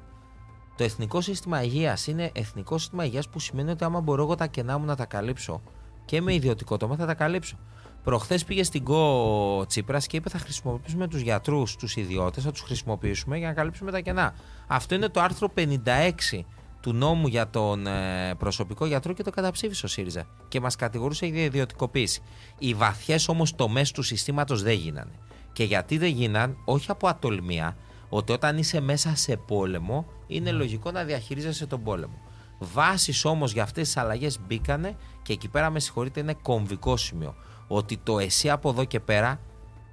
Το 0.76 0.84
εθνικό 0.84 1.20
σύστημα 1.20 1.62
υγείας 1.62 2.06
είναι 2.06 2.30
εθνικό 2.34 2.78
σύστημα 2.78 3.04
υγείας 3.04 3.28
που 3.28 3.38
σημαίνει 3.38 3.70
ότι 3.70 3.84
άμα 3.84 4.00
μπορώ 4.00 4.22
εγώ 4.22 4.34
τα 4.34 4.46
κενά 4.46 4.78
μου 4.78 4.84
να 4.84 4.96
τα 4.96 5.04
καλύψω 5.06 5.62
και 6.08 6.20
με 6.20 6.34
ιδιωτικό 6.34 6.76
τομέα 6.76 6.96
θα 6.96 7.06
τα 7.06 7.14
καλύψω. 7.14 7.56
Προχθές 8.04 8.44
πήγε 8.44 8.62
στην 8.62 8.84
ΚΟ 8.84 9.64
Τσίπρας 9.68 10.06
και 10.06 10.16
είπε 10.16 10.28
θα 10.28 10.38
χρησιμοποιήσουμε 10.38 11.08
τους 11.08 11.20
γιατρούς, 11.20 11.76
τους 11.76 11.96
ιδιώτες, 11.96 12.44
θα 12.44 12.50
τους 12.50 12.60
χρησιμοποιήσουμε 12.60 13.38
για 13.38 13.48
να 13.48 13.54
καλύψουμε 13.54 13.90
τα 13.90 14.00
κενά. 14.00 14.34
Αυτό 14.66 14.94
είναι 14.94 15.08
το 15.08 15.20
άρθρο 15.20 15.52
56 15.54 16.44
του 16.80 16.92
νόμου 16.92 17.26
για 17.26 17.48
τον 17.50 17.86
ε, 17.86 18.34
προσωπικό 18.38 18.86
γιατρό 18.86 19.12
και 19.12 19.22
το 19.22 19.30
καταψήφισε 19.30 19.86
ο 19.86 19.88
ΣΥΡΙΖΑ. 19.88 20.26
Και 20.48 20.60
μας 20.60 20.76
κατηγορούσε 20.76 21.26
για 21.26 21.44
ιδιωτικοποίηση. 21.44 22.22
Οι 22.58 22.74
βαθιές 22.74 23.28
όμως 23.28 23.54
τομές 23.54 23.90
του 23.90 24.02
συστήματος 24.02 24.62
δεν 24.62 24.74
γίνανε. 24.74 25.12
Και 25.52 25.64
γιατί 25.64 25.98
δεν 25.98 26.10
γίναν, 26.10 26.56
όχι 26.64 26.90
από 26.90 27.08
ατολμία, 27.08 27.76
ότι 28.08 28.32
όταν 28.32 28.58
είσαι 28.58 28.80
μέσα 28.80 29.16
σε 29.16 29.36
πόλεμο, 29.36 30.06
είναι 30.26 30.50
λογικό 30.50 30.90
να 30.90 31.04
διαχειρίζεσαι 31.04 31.66
τον 31.66 31.82
πόλεμο. 31.82 32.18
Βάσεις 32.58 33.24
όμως 33.24 33.52
για 33.52 33.62
αυτές 33.62 33.86
τις 33.86 33.96
αλλαγές 33.96 34.38
μπήκανε 34.46 34.96
και 35.22 35.32
εκεί 35.32 35.48
πέρα, 35.48 35.70
με 35.70 35.80
συγχωρείτε, 35.80 36.20
είναι 36.20 36.34
κομβικό 36.42 36.96
σημείο. 36.96 37.34
Ότι 37.68 37.96
το 38.02 38.18
εσύ 38.18 38.50
από 38.50 38.68
εδώ 38.70 38.84
και 38.84 39.00
πέρα 39.00 39.40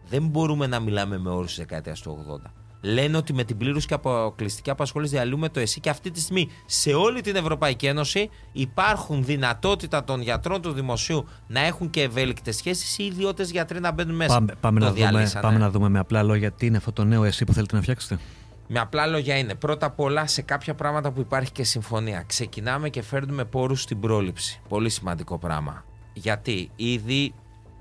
δεν 0.10 0.28
μπορούμε 0.28 0.68
να 0.68 0.80
μιλάμε 0.80 1.18
με 1.18 1.30
όρους 1.30 1.48
της 1.48 1.58
δεκαετίας 1.58 2.00
του 2.02 2.40
80. 2.46 2.52
Λένε 2.82 3.18
ότι 3.18 3.34
με 3.34 3.44
την 3.44 3.58
πλήρωση 3.58 3.88
και 3.88 3.94
αποκλειστική 3.94 4.70
απασχόληση 4.70 5.16
διαλύουμε 5.16 5.50
το 5.50 5.60
ΕΣΥ 5.60 5.80
και 5.80 5.90
αυτή 5.90 6.12
τη 6.12 6.20
στιγμή 6.20 6.50
σε 6.66 6.94
όλη 6.94 7.22
την 7.22 7.36
Ευρωπαϊκή 7.36 7.86
Ένωση 7.86 8.30
υπάρχουν 8.52 9.24
δυνατότητα 9.26 10.04
των 10.04 10.22
γιατρών 10.22 10.62
του 10.62 10.72
δημοσίου 10.72 11.26
να 11.48 11.60
έχουν 11.60 11.90
και 11.90 12.02
ευέλικτες 12.02 12.56
σχέσεις 12.56 12.98
ή 12.98 13.04
ιδιώτες 13.04 13.52
γιατροί 13.52 13.80
να 13.80 13.92
μπαίνουν 13.92 14.16
μέσα. 14.16 14.34
Πάμε, 14.34 14.54
πάμε, 14.60 14.80
Το 14.80 14.86
να 14.86 14.92
δούμε, 14.92 15.10
διαλύσανε. 15.10 15.42
πάμε 15.42 15.58
να 15.58 15.70
δούμε 15.70 15.90
με 15.90 16.00
απλά 16.00 16.24
λόγια 16.24 16.52
τι 16.52 16.66
είναι 16.66 16.78
αυτό 16.78 16.92
το 16.92 17.04
νέο 17.04 17.24
εσύ 17.24 17.46
που 17.46 17.54
θέλετε 17.54 17.76
να 17.76 17.82
φτιάξετε. 17.82 18.20
Με 18.68 18.80
απλά 18.80 19.06
λόγια 19.08 19.38
είναι 19.38 19.56
πρώτα 19.56 19.86
απ' 19.86 20.00
όλα 20.00 20.28
σε 20.28 20.42
κάποια 20.42 20.76
πράγματα 20.76 21.12
που 21.12 21.20
υπάρχει 21.20 21.52
και 21.52 21.64
συμφωνία. 21.64 22.24
Ξεκινάμε 22.28 22.90
και 22.90 23.02
φέρνουμε 23.02 23.46
πόρους 23.46 23.82
στην 23.82 24.00
πρόληψη. 24.00 24.62
Πολύ 24.68 24.90
σημαντικό 24.90 25.38
πράγμα. 25.38 25.84
Γιατί 26.14 26.72
ήδη 26.76 27.34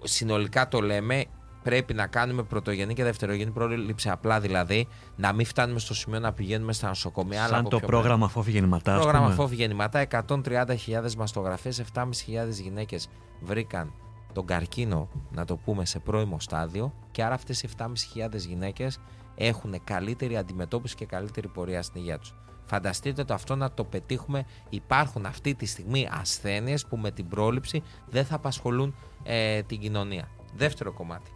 συνολικά 0.03 0.69
το 0.69 0.81
λέμε 0.81 1.25
πρέπει 1.62 1.95
να 1.95 2.07
κάνουμε 2.07 2.43
πρωτογενή 2.43 2.95
και 2.95 3.05
δευτερογενή 3.05 3.50
πρόληψη. 3.50 4.09
Απλά 4.11 4.41
δηλαδή 4.41 4.88
να 5.17 5.33
μην 5.33 5.47
φτάνουμε 5.47 5.79
στο 5.79 5.95
σημείο 5.95 6.19
να 6.21 6.33
πηγαίνουμε 6.33 6.73
στα 6.73 6.88
νοσοκομεία. 6.88 7.38
αλλά 7.41 7.49
Σαν 7.49 7.59
από 7.61 7.69
το 7.71 7.79
πιο 7.79 7.87
πρόγραμμα 7.87 8.29
φόφη 8.29 8.50
γεννηματά. 8.50 8.93
ας 8.95 9.00
Πρόγραμμα 9.00 9.25
πούμε. 9.25 9.37
φόβη 9.37 9.55
γεννηματά, 9.55 10.00
130.000 10.00 11.14
μαστογραφίες, 11.19 11.79
7.500 11.79 12.62
γυναίκες 12.62 13.09
βρήκαν 13.41 13.93
τον 14.33 14.47
καρκίνο, 14.47 15.09
να 15.31 15.45
το 15.45 15.57
πούμε, 15.57 15.85
σε 15.87 15.99
πρώιμο 15.99 16.41
στάδιο 16.41 16.93
και 17.11 17.23
άρα 17.25 17.35
αυτές 17.35 17.62
οι 17.62 17.69
7.500 17.79 18.47
γυναίκες 18.49 18.99
έχουν 19.37 19.81
καλύτερη 19.85 20.37
αντιμετώπιση 20.37 20.95
και 20.95 21.07
καλύτερη 21.07 21.49
πορεία 21.49 21.83
στην 21.83 22.00
υγεία 22.00 22.19
τους. 22.19 22.35
Φανταστείτε 22.64 23.25
το 23.25 23.35
αυτό 23.35 23.57
να 23.57 23.73
το 23.73 23.85
πετύχουμε. 23.85 24.45
Υπάρχουν 24.69 25.26
αυτή 25.26 25.55
τη 25.55 25.67
στιγμή 25.67 26.09
ασθένειες 26.11 26.87
που 26.87 26.97
με 26.97 27.11
την 27.11 27.29
πρόληψη 27.29 27.83
δεν 28.09 28.25
θα 28.25 28.35
απασχολούν 28.35 28.95
ε, 29.23 29.62
την 29.62 29.81
κοινωνία. 29.81 30.29
Δεύτερο 30.57 30.93
κομμάτι. 30.93 31.31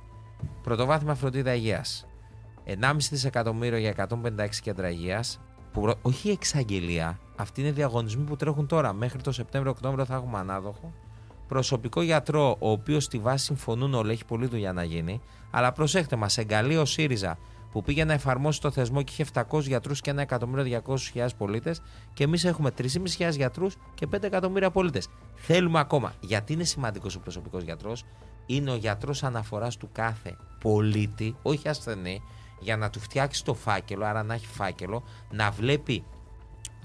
Πρωτοβάθμια 0.63 1.15
φροντίδα 1.15 1.55
υγείας. 1.55 2.07
1,5 2.67 2.95
δισεκατομμύριο 3.11 3.79
για 3.79 4.09
156 4.09 4.49
κέντρα 4.63 4.91
υγείας. 4.91 5.41
Που 5.73 5.81
προ- 5.81 5.99
όχι 6.03 6.31
εξαγγελία, 6.31 7.19
αυτοί 7.37 7.61
είναι 7.61 7.71
διαγωνισμοί 7.71 8.25
που 8.25 8.37
τρέχουν 8.37 8.67
τώρα. 8.67 8.93
Μέχρι 8.93 9.23
το 9.23 9.33
Σεπτέμβριο-Οκτώβριο 9.33 10.05
θα 10.05 10.15
έχουμε 10.15 10.39
ανάδοχο. 10.39 10.93
Προσωπικό 11.49 12.03
γιατρό, 12.03 12.57
ο 12.59 12.71
οποίος 12.71 13.05
στη 13.05 13.19
βάση 13.19 13.45
συμφωνούν 13.45 13.95
όλοι, 13.95 14.13
έχει 14.13 14.25
πολλή 14.25 14.47
δουλειά 14.47 14.73
να 14.73 14.85
γίνει. 14.85 15.21
Αλλά 15.51 15.73
προσέχτε 15.73 16.17
μας, 16.17 16.39
εγκαλεί 16.39 16.77
ο 16.77 16.85
ΣΥΡΙΖΑ 16.85 17.39
που 17.71 17.83
πήγε 17.83 18.05
να 18.05 18.13
εφαρμόσει 18.13 18.61
το 18.61 18.71
θεσμό 18.71 19.03
και 19.03 19.13
είχε 19.13 19.25
700 19.51 19.61
γιατρούς 19.61 20.01
και 20.01 20.15
1.200.000 20.17 21.29
πολίτες. 21.39 21.83
Και 22.15 22.25
εμείς 22.25 22.45
έχουμε 22.45 22.71
3.500 22.79 23.31
γιατρούς 23.31 23.77
και 23.95 24.07
5 24.07 24.23
εκατομμύρια 24.23 24.71
πολίτες. 24.71 25.09
Θέλουμε 25.35 25.79
ακόμα. 25.79 26.13
Γιατί 26.21 26.53
είναι 26.53 26.65
σημαντικός 26.65 27.15
ο 27.15 27.21
προσωπικός 27.21 27.63
γιατρός, 27.63 28.05
είναι 28.47 28.71
ο 28.71 28.77
γιατρός 28.77 29.23
αναφοράς 29.23 29.77
του 29.77 29.89
κάθε 29.93 30.37
πολίτη, 30.61 31.37
όχι 31.43 31.69
ασθενή, 31.69 32.23
για 32.61 32.77
να 32.77 32.91
του 32.91 33.01
φτιάξει 33.01 33.45
το 33.45 33.55
φάκελο, 33.55 34.05
άρα 34.05 34.23
να 34.23 34.35
έχει 34.35 34.47
φάκελο, 34.47 35.03
να 35.31 35.51
βλέπει 35.51 36.05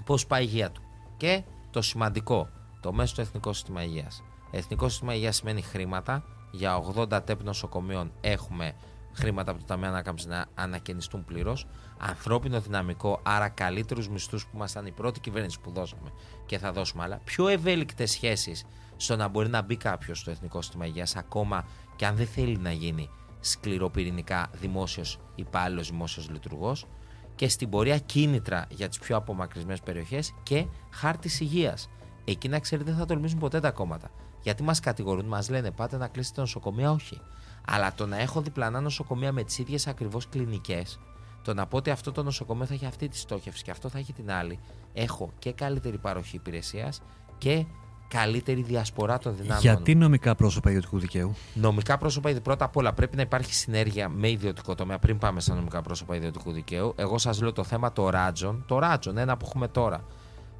πώς 0.04 0.26
πάει 0.26 0.42
η 0.42 0.48
υγεία 0.50 0.70
του. 0.70 0.82
Και 1.16 1.42
το 1.70 1.82
σημαντικό, 1.82 2.48
το 2.80 2.92
μέσο 2.92 3.14
του 3.14 3.20
Εθνικό 3.20 3.52
Σύστημα 3.52 3.82
Υγείας. 3.82 4.22
Εθνικό 4.50 4.88
Σύστημα 4.88 5.14
Υγείας 5.14 5.36
σημαίνει 5.36 5.62
χρήματα. 5.62 6.24
Για 6.50 6.76
80 6.76 7.24
τέπ 7.24 7.42
νοσοκομείων 7.42 8.12
έχουμε 8.20 8.74
χρήματα 9.14 9.50
από 9.50 9.60
το 9.60 9.66
Ταμείο 9.66 9.88
Ανάκαμψης 9.88 10.26
να 10.28 10.46
ανακαινιστούν 10.54 11.24
πλήρως. 11.24 11.66
Ανθρώπινο 11.98 12.60
δυναμικό, 12.60 13.20
άρα 13.22 13.48
καλύτερους 13.48 14.08
μισθούς 14.08 14.44
που 14.44 14.50
ήμασταν 14.54 14.86
η 14.86 14.90
πρώτη 14.90 15.20
κυβέρνηση 15.20 15.60
που 15.60 15.70
δώσαμε 15.70 16.12
και 16.46 16.58
θα 16.58 16.72
δώσουμε 16.72 17.02
άλλα. 17.02 17.20
Πιο 17.24 17.48
ευέλικτες 17.48 18.10
σχέσεις 18.10 18.64
στο 18.96 19.16
να 19.16 19.28
μπορεί 19.28 19.48
να 19.48 19.62
μπει 19.62 19.76
κάποιος 19.76 20.18
στο 20.18 20.30
Εθνικό 20.30 20.62
Σύστημα 20.62 20.86
Υγείας, 20.86 21.16
ακόμα 21.16 21.64
και 21.96 22.06
αν 22.06 22.16
δεν 22.16 22.26
θέλει 22.26 22.56
να 22.56 22.72
γίνει 22.72 23.10
σκληροπυρηνικά 23.40 24.50
δημόσιος 24.52 25.18
υπάλληλος, 25.34 25.90
δημόσιος 25.90 26.30
λειτουργός 26.30 26.86
και 27.34 27.48
στην 27.48 27.68
πορεία 27.68 27.98
κίνητρα 27.98 28.66
για 28.70 28.88
τις 28.88 28.98
πιο 28.98 29.16
απομακρυσμένες 29.16 29.80
περιοχές 29.80 30.34
και 30.42 30.66
χάρτης 30.90 31.40
υγείας. 31.40 31.88
Εκεί 32.24 32.48
να 32.48 32.58
ξέρετε 32.58 32.90
δεν 32.90 32.98
θα 32.98 33.06
τολμήσουν 33.06 33.38
ποτέ 33.38 33.60
τα 33.60 33.70
κόμματα. 33.70 34.10
Γιατί 34.42 34.62
μας 34.62 34.80
κατηγορούν, 34.80 35.24
μας 35.24 35.48
λένε 35.48 35.70
πάτε 35.70 35.96
να 35.96 36.08
κλείσετε 36.08 36.40
νοσοκομεία, 36.40 36.90
όχι. 36.90 37.20
Αλλά 37.66 37.94
το 37.94 38.06
να 38.06 38.20
έχω 38.20 38.40
διπλανά 38.40 38.80
νοσοκομεία 38.80 39.32
με 39.32 39.44
τις 39.44 39.58
ίδιες 39.58 39.86
ακριβώς 39.86 40.28
κλινικές, 40.28 41.00
το 41.42 41.54
να 41.54 41.66
πω 41.66 41.76
ότι 41.76 41.90
αυτό 41.90 42.12
το 42.12 42.22
νοσοκομείο 42.22 42.66
θα 42.66 42.74
έχει 42.74 42.86
αυτή 42.86 43.08
τη 43.08 43.16
στόχευση 43.16 43.62
και 43.62 43.70
αυτό 43.70 43.88
θα 43.88 43.98
έχει 43.98 44.12
την 44.12 44.30
άλλη, 44.30 44.58
έχω 44.92 45.32
και 45.38 45.52
καλύτερη 45.52 45.98
παροχή 45.98 46.36
υπηρεσίας 46.36 47.02
και 47.38 47.64
καλύτερη 48.08 48.62
διασπορά 48.62 49.18
των 49.18 49.32
δυνάμεων. 49.36 49.60
Γιατί 49.60 49.94
νομικά 49.94 50.34
πρόσωπα 50.34 50.70
ιδιωτικού 50.70 50.98
δικαίου; 50.98 51.34
Νομικά 51.54 51.98
πρόσωπα, 51.98 52.30
ήδη 52.30 52.40
πρώτα 52.40 52.64
απ' 52.64 52.76
όλα 52.76 52.92
πρέπει 52.92 53.16
να 53.16 53.22
υπάρχει 53.22 53.54
συνέργεια 53.54 54.08
με 54.08 54.30
ιδιωτικό 54.30 54.74
τομέα 54.74 54.98
πριν 54.98 55.18
πάμε 55.18 55.40
στα 55.40 55.54
νομικά 55.54 55.82
πρόσωπα 55.82 56.16
ιδιωτικού 56.16 56.52
δικαίου. 56.52 56.94
Εγώ 56.96 57.18
σας 57.18 57.40
λέω 57.40 57.52
το 57.52 57.64
θέμα 57.64 57.92
το 57.92 58.10
ράτζον. 58.10 58.64
Το 58.66 58.78
ράτζον, 58.78 59.18
ένα 59.18 59.36
που 59.36 59.46
έχουμε 59.48 59.68
τώρα. 59.68 60.04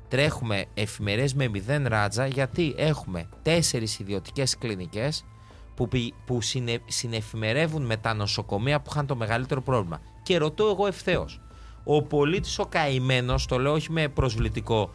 Τρέχουμε 0.08 0.64
εφημερές 0.74 1.34
με 1.34 1.48
μηδέν 1.48 1.86
ράτζα 1.86 2.26
γιατί 2.26 2.74
έχουμε 2.76 3.28
τέσσερις 3.42 3.98
ιδιωτικές 3.98 4.58
κλινικές 4.58 5.24
που, 5.74 5.88
πη- 5.88 6.14
που 6.24 6.40
συνε, 6.40 6.78
συνεφημερεύουν 6.86 7.82
με 7.84 7.96
τα 7.96 8.14
νοσοκομεία 8.14 8.80
που 8.80 8.90
είχαν 8.90 9.06
το 9.06 9.16
μεγαλύτερο 9.16 9.62
πρόβλημα. 9.62 10.00
Και 10.22 10.38
ρωτώ 10.38 10.66
εγώ 10.68 10.86
ευθέως. 10.86 11.40
Ο 11.84 12.02
πολίτης 12.02 12.58
ο 12.58 12.66
καημένος, 12.66 13.46
το 13.46 13.58
λέω 13.58 13.72
όχι 13.72 13.92
με 13.92 14.08
προσβλητικό 14.08 14.90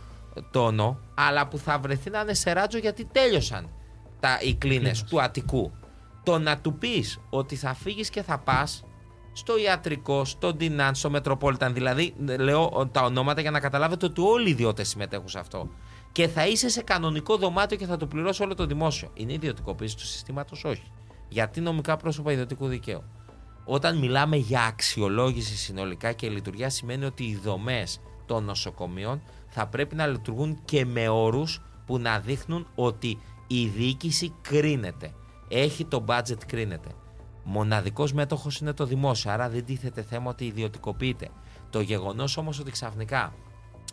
τόνο, 0.51 0.99
αλλά 1.13 1.47
που 1.47 1.57
θα 1.57 1.79
βρεθεί 1.79 2.09
να 2.09 2.19
είναι 2.19 2.33
σε 2.33 2.53
ράτζο 2.53 2.77
γιατί 2.77 3.05
τέλειωσαν 3.05 3.69
τα, 4.19 4.37
οι 4.41 4.53
κλίνες 4.53 4.79
Κλίνες. 4.79 5.03
του 5.03 5.21
Αττικού. 5.21 5.71
Το 6.23 6.39
να 6.39 6.57
του 6.59 6.73
πεις 6.73 7.19
ότι 7.29 7.55
θα 7.55 7.73
φύγεις 7.73 8.09
και 8.09 8.21
θα 8.21 8.37
πας 8.37 8.83
στο 9.33 9.57
ιατρικό, 9.57 10.25
στο 10.25 10.53
Ντινάν, 10.53 10.95
στο 10.95 11.09
Μετροπόλιταν. 11.09 11.73
Δηλαδή, 11.73 12.13
λέω 12.39 12.89
τα 12.91 13.01
ονόματα 13.01 13.41
για 13.41 13.51
να 13.51 13.59
καταλάβετε 13.59 14.05
ότι 14.05 14.21
όλοι 14.21 14.47
οι 14.47 14.51
ιδιώτες 14.51 14.87
συμμετέχουν 14.89 15.29
σε 15.29 15.39
αυτό. 15.39 15.69
Και 16.11 16.27
θα 16.27 16.47
είσαι 16.47 16.69
σε 16.69 16.81
κανονικό 16.81 17.37
δωμάτιο 17.37 17.77
και 17.77 17.85
θα 17.85 17.97
το 17.97 18.07
πληρώσει 18.07 18.43
όλο 18.43 18.55
το 18.55 18.65
δημόσιο. 18.65 19.11
Είναι 19.13 19.33
ιδιωτικοποίηση 19.33 19.97
του 19.97 20.05
συστήματος, 20.05 20.63
όχι. 20.63 20.91
Γιατί 21.29 21.61
νομικά 21.61 21.97
πρόσωπα 21.97 22.31
ιδιωτικού 22.31 22.67
δικαίου. 22.67 23.03
Όταν 23.65 23.97
μιλάμε 23.97 24.35
για 24.35 24.61
αξιολόγηση 24.61 25.57
συνολικά 25.57 26.11
και 26.11 26.29
λειτουργία, 26.29 26.69
σημαίνει 26.69 27.05
ότι 27.05 27.23
οι 27.23 27.35
δομές 27.35 28.01
των 28.25 28.43
νοσοκομείων 28.43 29.21
θα 29.47 29.67
πρέπει 29.67 29.95
να 29.95 30.07
λειτουργούν 30.07 30.59
και 30.65 30.85
με 30.85 31.07
όρους 31.07 31.61
που 31.85 31.97
να 31.97 32.19
δείχνουν 32.19 32.67
ότι 32.75 33.19
η 33.47 33.67
διοίκηση 33.67 34.33
κρίνεται. 34.41 35.13
Έχει 35.47 35.85
το 35.85 36.03
budget, 36.07 36.45
κρίνεται. 36.47 36.89
Μοναδικός 37.43 38.13
μέτοχος 38.13 38.59
είναι 38.59 38.73
το 38.73 38.85
δημόσιο, 38.85 39.31
άρα 39.31 39.49
δεν 39.49 39.65
τίθεται 39.65 40.01
θέμα 40.01 40.29
ότι 40.29 40.45
ιδιωτικοποιείται. 40.45 41.29
Το 41.69 41.81
γεγονός 41.81 42.37
όμως 42.37 42.59
ότι 42.59 42.71
ξαφνικά 42.71 43.33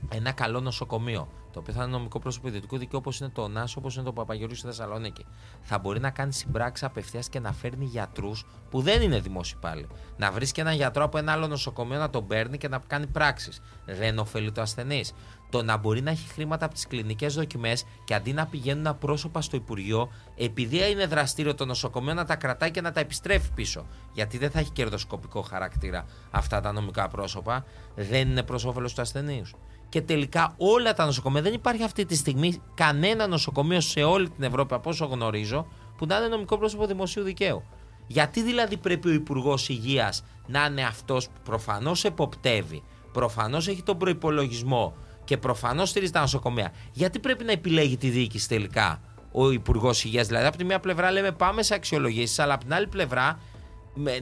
ένα 0.09 0.33
καλό 0.33 0.61
νοσοκομείο, 0.61 1.29
το 1.53 1.59
οποίο 1.59 1.75
θα 1.75 1.83
είναι 1.83 1.93
νομικό 1.93 2.19
πρόσωπο 2.19 2.49
ιδιωτικού 2.49 2.79
δικαίου 2.79 2.99
όπως 2.99 3.21
είναι 3.21 3.29
το 3.29 3.49
ΝΑΣ, 3.49 3.77
όπως 3.77 3.95
είναι 3.95 4.05
το 4.05 4.13
Παπαγεωργίου 4.13 4.57
στη 4.57 4.67
Θεσσαλονίκη, 4.67 5.27
θα 5.61 5.79
μπορεί 5.79 6.01
να 6.01 6.11
κάνει 6.11 6.33
συμπράξεις 6.33 6.87
απευθείας 6.87 7.29
και 7.29 7.41
να 7.41 7.53
φέρνει 7.53 7.85
γιατρούς 7.85 8.47
που 8.71 8.81
δεν 8.81 9.03
είναι 9.03 9.21
δημόσιοι 9.21 9.57
πάλι. 9.61 9.87
Να 10.17 10.31
βρίσκει 10.31 10.61
έναν 10.61 10.75
γιατρό 10.75 11.05
από 11.05 11.19
ένα 11.19 11.33
άλλο 11.33 11.47
νοσοκομείο 11.47 11.99
να 11.99 12.11
τον 12.11 12.27
παίρνει 12.27 12.59
και 12.59 12.69
να 12.69 12.79
κάνει 12.87 13.07
πράξεις. 13.07 13.61
Δεν 13.85 14.19
ωφελεί 14.19 14.53
το 14.53 14.61
ασθενής. 14.61 15.13
Το 15.51 15.63
να 15.63 15.77
μπορεί 15.77 16.01
να 16.01 16.11
έχει 16.11 16.29
χρήματα 16.29 16.65
από 16.65 16.75
τις 16.75 16.87
κλινικές 16.87 17.35
δοκιμές 17.35 17.85
και 18.05 18.15
αντί 18.15 18.33
να 18.33 18.47
πηγαίνουν 18.47 18.87
απρόσωπα 18.87 19.41
στο 19.41 19.57
Υπουργείο, 19.57 20.09
επειδή 20.37 20.91
είναι 20.91 21.07
δραστήριο 21.07 21.55
το 21.55 21.65
νοσοκομείο 21.65 22.15
να 22.15 22.25
τα 22.25 22.37
κρατάει 22.37 22.71
και 22.71 22.81
να 22.81 22.93
τα 22.93 23.01
επιστρέφει 23.01 23.51
πίσω. 23.55 23.87
Γιατί 24.13 24.39
δεν 24.39 24.51
θα 24.51 24.59
έχει 24.59 24.71
κερδοσκοπικό 24.71 25.43
χαρακτήρα 25.43 26.05
αυτά 26.31 26.61
τα 26.61 26.73
νομικά 26.73 27.09
πρόσωπα. 27.09 27.65
Δεν 27.95 28.31
είναι 28.31 28.43
προς 28.43 28.65
όφελος 28.65 28.95
του 28.95 29.01
ασθενείου. 29.01 29.45
Και 29.89 30.01
τελικά 30.03 30.55
όλα 30.57 30.93
τα 30.95 31.05
νοσοκομεία, 31.05 31.43
δεν 31.43 31.53
υπάρχει 31.53 31.83
αυτή 31.83 32.05
τη 32.05 32.17
στιγμή 32.17 32.63
κανένα 32.75 33.27
νοσοκομείο 33.27 33.81
σε 33.81 34.03
όλη 34.03 34.29
την 34.31 34.45
Ευρώπη, 34.45 34.75
από 34.75 34.91
όσο 34.91 35.05
γνωρίζω, 35.07 35.67
που 35.97 36.07
να 36.07 36.17
είναι 36.17 36.27
νομικό 36.27 36.59
πρόσωπο 36.59 36.87
δημοσίου 36.87 37.23
δικαίου. 37.23 37.63
Γιατί 38.07 38.43
δηλαδή 38.43 38.77
πρέπει 38.77 39.09
ο 39.09 39.13
Υπουργός 39.13 39.69
Υγείας 39.69 40.25
να 40.47 40.65
είναι 40.65 40.83
αυτός 40.83 41.27
που 41.27 41.41
προφανώς 41.45 42.05
εποπτεύει, 42.05 42.83
προφανώς 43.13 43.69
έχει 43.69 43.83
τον 43.83 43.99
προπολογισμό 43.99 44.95
και 45.25 45.37
προφανώς 45.37 45.89
στηρίζει 45.89 46.13
τα 46.13 46.21
νοσοκομεία. 46.21 46.73
Γιατί 46.93 47.19
πρέπει 47.19 47.45
να 47.45 47.53
επιλέγει 47.53 47.97
τη 47.97 48.09
διοίκηση 48.09 48.49
τελικά 48.49 49.01
ο 49.33 49.51
Υπουργός 49.51 50.05
Υγείας. 50.05 50.27
Δηλαδή, 50.27 50.47
από 50.47 50.57
τη 50.57 50.65
μία 50.65 50.81
πλευρά 50.81 51.11
λέμε 51.11 51.33
πάμε 51.33 51.63
σε 51.63 51.75
αξιολογήσεις, 51.75 52.39
αλλά 52.39 52.55
από 52.55 52.65
την 52.65 52.75
άλλη 52.75 52.87
πλευρά 52.87 53.25
με- 53.35 53.41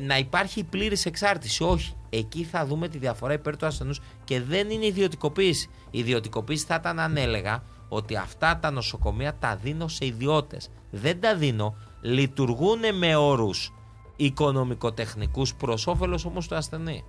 να 0.01 0.19
υπάρχει 0.19 0.61
η 0.61 0.65
πλήρης 0.65 1.07
εξάρτηση. 1.07 1.65
Όχι. 1.65 1.95
Εκεί 2.11 2.45
θα 2.45 2.67
δούμε 2.67 2.89
τη 2.89 2.99
διαφορά 2.99 3.33
υπέρ 3.33 3.57
του 3.57 3.67
ασθενούς 3.67 4.01
και 4.25 4.41
δεν 4.41 4.71
είναι 4.71 4.87
ιδιωτικοποίηση. 4.87 5.69
Η 5.91 5.99
ιδιωτικοποίηση 5.99 6.65
θα 6.65 6.75
ήταν 6.75 6.99
αν 6.99 7.17
έλεγα 7.17 7.63
ότι 7.89 8.17
αυτά 8.17 8.59
τα 8.59 8.71
νοσοκομεία 8.71 9.35
τα 9.35 9.57
δίνω 9.57 9.89
σε 9.89 10.07
ιδιώτες. 10.07 10.71
Δεν 10.91 11.21
τα 11.21 11.37
δίνω. 11.37 11.77
Λειτουργούν 12.01 12.81
με 12.99 13.17
όρους 13.17 13.73
οικονομικοτεχνικούς 14.17 15.55
προς 15.55 15.87
όφελος 15.87 16.25
όμως 16.25 16.49
του 16.49 16.55
ασθενή. 16.55 17.05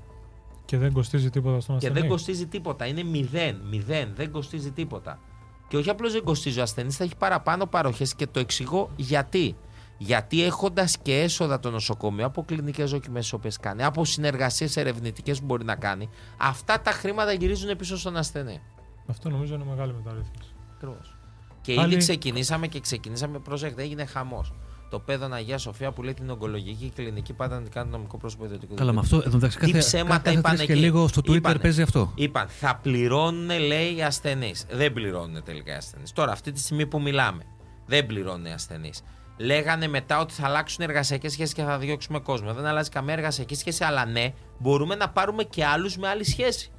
Και 0.66 0.78
δεν 0.78 0.94
κοστίζει 0.94 1.30
τίποτα 1.30 1.60
στον 1.60 1.78
Και 1.78 1.86
ασθενή. 1.88 2.00
δεν 2.02 2.10
κοστίζει 2.10 2.48
τίποτα. 2.48 2.86
Είναι 2.86 3.04
μηδέν. 3.04 3.62
Μηδέν. 3.70 4.12
Δεν 4.16 4.32
κοστίζει 4.32 4.72
τίποτα. 4.72 5.20
Και 5.68 5.78
όχι 5.78 5.90
απλώς 5.90 6.12
δεν 6.14 6.24
κοστίζει 6.24 6.60
ο 6.60 6.62
ασθενής, 6.62 6.96
θα 6.98 7.04
έχει 7.04 7.16
παραπάνω 7.16 7.66
παροχές 7.66 8.16
και 8.16 8.28
το 8.28 8.40
εξηγώ 8.40 8.90
γιατί. 8.96 9.56
Γιατί 9.98 10.44
έχοντας 10.44 10.98
και 11.02 11.20
έσοδα 11.22 11.60
το 11.60 11.70
νοσοκομείο 11.72 12.26
από 12.26 12.44
κλινικές 12.44 12.92
δοκιμές 12.92 13.22
τις 13.24 13.34
οποίες 13.34 13.58
κάνει, 13.58 13.84
από 13.84 14.06
συνεργασίες 14.06 14.78
ερευνητικές 14.78 15.40
που 15.40 15.46
μπορεί 15.46 15.64
να 15.64 15.76
κάνει, 15.76 16.10
αυτά 16.38 16.82
τα 16.82 16.92
χρήματα 16.92 17.34
γυρίζουν 17.34 17.76
πίσω 17.78 17.98
στον 17.98 18.18
ασθενή. 18.18 18.62
Αυτό 19.08 19.30
νομίζω 19.30 19.56
είναι 19.56 19.64
μεγάλη 19.70 19.94
μεταρρύθμιση. 19.94 20.54
Ακριβώς. 20.76 21.16
Και 21.62 21.76
Άλλη- 21.80 21.88
ήδη 21.92 21.98
ξεκινήσαμε 21.98 22.68
και 22.68 22.80
ξεκινήσαμε, 22.80 23.40
προσέξτε, 23.40 23.82
έγινε 23.82 24.06
χαμός. 24.06 24.54
Το 24.90 25.00
παιδόν 25.00 25.34
Αγία 25.34 25.58
Σοφία 25.58 25.92
που 25.92 26.04
λέει 26.04 26.14
την 26.14 26.30
ογκολογική 26.30 26.92
κλινική 26.96 27.34
πάντα 27.34 27.56
να 27.56 27.62
την 27.62 27.72
κάνει 27.72 27.90
νομικό 27.92 28.18
πρόσωπο 28.18 28.46
ιδιωτικού 28.46 28.74
Καλά, 28.76 28.92
με 28.94 29.02
δικαίου. 29.02 29.18
αυτό 29.18 29.28
εδώ 29.30 29.38
μεταξύ 29.38 29.58
Τι 29.58 29.66
κάθε, 29.66 29.78
ψέματα 29.78 30.18
κάθε 30.18 30.38
είπαν 30.38 30.56
τρεις 30.56 30.66
και 30.66 30.72
εκεί. 30.72 30.82
λίγο 30.82 31.08
στο 31.08 31.22
Twitter 31.26 31.36
Είπανε. 31.36 31.60
παίζει 31.60 31.82
αυτό. 31.82 32.12
Είπαν, 32.16 32.48
θα 32.48 32.76
πληρώνουν, 32.82 33.60
λέει, 33.60 33.96
οι 33.96 34.04
ασθενείς. 34.04 34.66
Δεν 34.72 34.94
πληρώνουν 34.94 35.44
τελικά 35.44 35.74
οι 35.74 35.76
ασθενείς. 35.76 36.12
Τώρα, 36.12 36.32
αυτή 36.32 36.52
τη 36.52 36.60
στιγμή 36.60 36.86
που 36.88 37.02
μιλάμε, 37.02 37.44
δεν 37.86 38.06
πληρώνουν 38.06 38.46
οι 38.46 38.52
ασθενείς. 38.52 39.02
Λέγανε 39.38 39.88
μετά 39.88 40.20
ότι 40.20 40.34
θα 40.34 40.46
αλλάξουν 40.46 40.84
εργασιακές 40.84 41.32
σχέσεις 41.32 41.54
και 41.54 41.64
θα 41.64 41.78
διώξουμε 41.78 42.20
κόσμο. 42.20 42.54
Δεν 42.54 42.66
αλλάζει 42.66 42.90
καμία 42.90 43.14
εργασιακή 43.14 43.56
σχέση, 43.56 43.84
αλλά 43.84 44.06
ναι, 44.06 44.34
μπορούμε 44.60 44.96
να 44.96 45.10
πάρουμε 45.10 45.44
και 45.44 45.66
άλλους 45.66 45.98
με 45.98 46.08
άλλη 46.08 46.24
σχέση. 46.24 46.72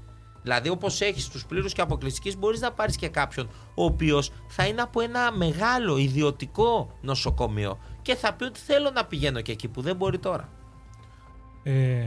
Δηλαδή, 0.42 0.68
όπως 0.68 1.00
έχεις 1.00 1.28
τους 1.28 1.46
πλήρους 1.46 1.72
και 1.72 1.80
αποκλειστική, 1.80 2.36
μπορείς 2.36 2.60
να 2.60 2.72
πάρεις 2.72 2.96
και 2.96 3.08
κάποιον 3.08 3.48
ο 3.74 3.84
οποίος 3.84 4.30
θα 4.48 4.66
είναι 4.66 4.82
από 4.82 5.00
ένα 5.00 5.32
μεγάλο 5.32 5.96
ιδιωτικό 5.96 6.98
νοσοκομείο 7.00 7.78
και 8.02 8.14
θα 8.14 8.34
πει 8.34 8.44
ότι 8.44 8.60
θέλω 8.60 8.90
να 8.90 9.04
πηγαίνω 9.04 9.40
και 9.40 9.52
εκεί 9.52 9.68
που 9.68 9.80
δεν 9.80 9.96
μπορεί 9.96 10.18
τώρα. 10.18 10.48
Ε, 11.62 12.06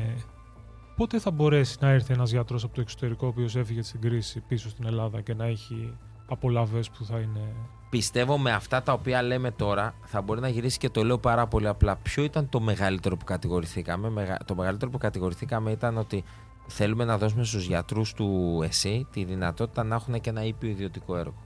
πότε 0.96 1.20
θα 1.20 1.32
μπορέσει 1.32 1.78
να 1.80 1.90
έρθει 1.90 2.14
ένας 2.14 2.32
γιατρός 2.32 2.64
από 2.64 2.74
το 2.74 2.82
εξωτερικό 2.82 3.26
ο 3.26 3.30
οποίος 3.30 3.56
έφυγε 3.56 3.82
στην 3.82 4.02
κρίση 4.02 4.40
πίσω 4.48 4.70
στην 4.70 4.86
Ελλάδα 4.86 5.22
και 5.22 5.34
να 5.34 5.46
έχει 5.46 5.98
απολαύες 6.30 6.90
που 6.90 7.06
θα 7.06 7.18
είναι... 7.20 7.56
Πιστεύω 7.90 8.38
με 8.38 8.52
αυτά 8.52 8.84
τα 8.84 8.94
οποία 8.94 9.22
λέμε 9.22 9.52
τώρα 9.52 9.94
θα 10.04 10.22
μπορεί 10.22 10.40
να 10.40 10.48
γυρίσει 10.50 10.78
και 10.78 10.90
το 10.90 11.04
λέω 11.04 11.18
πάρα 11.18 11.48
πολύ 11.48 11.68
απλά. 11.68 11.96
Ποιο 11.96 12.24
ήταν 12.24 12.50
το 12.50 12.60
μεγαλύτερο 12.60 13.18
που 13.18 13.26
κατηγορηθήκαμε; 13.26 14.10
Μεγα- 14.10 14.38
Το 14.46 14.56
μεγαλύτερο 14.56 14.92
που 14.92 14.98
κατηγορηθήκαμε 14.98 15.72
ήταν 15.72 15.98
ότι 15.98 16.24
θέλουμε 16.68 17.06
να 17.06 17.18
δώσουμε 17.18 17.44
στους 17.44 17.66
γιατρούς 17.66 18.14
του 18.14 18.60
ΕΣΥ 18.64 19.08
τη 19.12 19.24
δυνατότητα 19.24 19.84
να 19.84 19.96
έχουν 19.96 20.22
και 20.22 20.30
ένα 20.30 20.44
ήπιο 20.44 20.70
ιδιωτικό 20.70 21.18
έργο. 21.18 21.44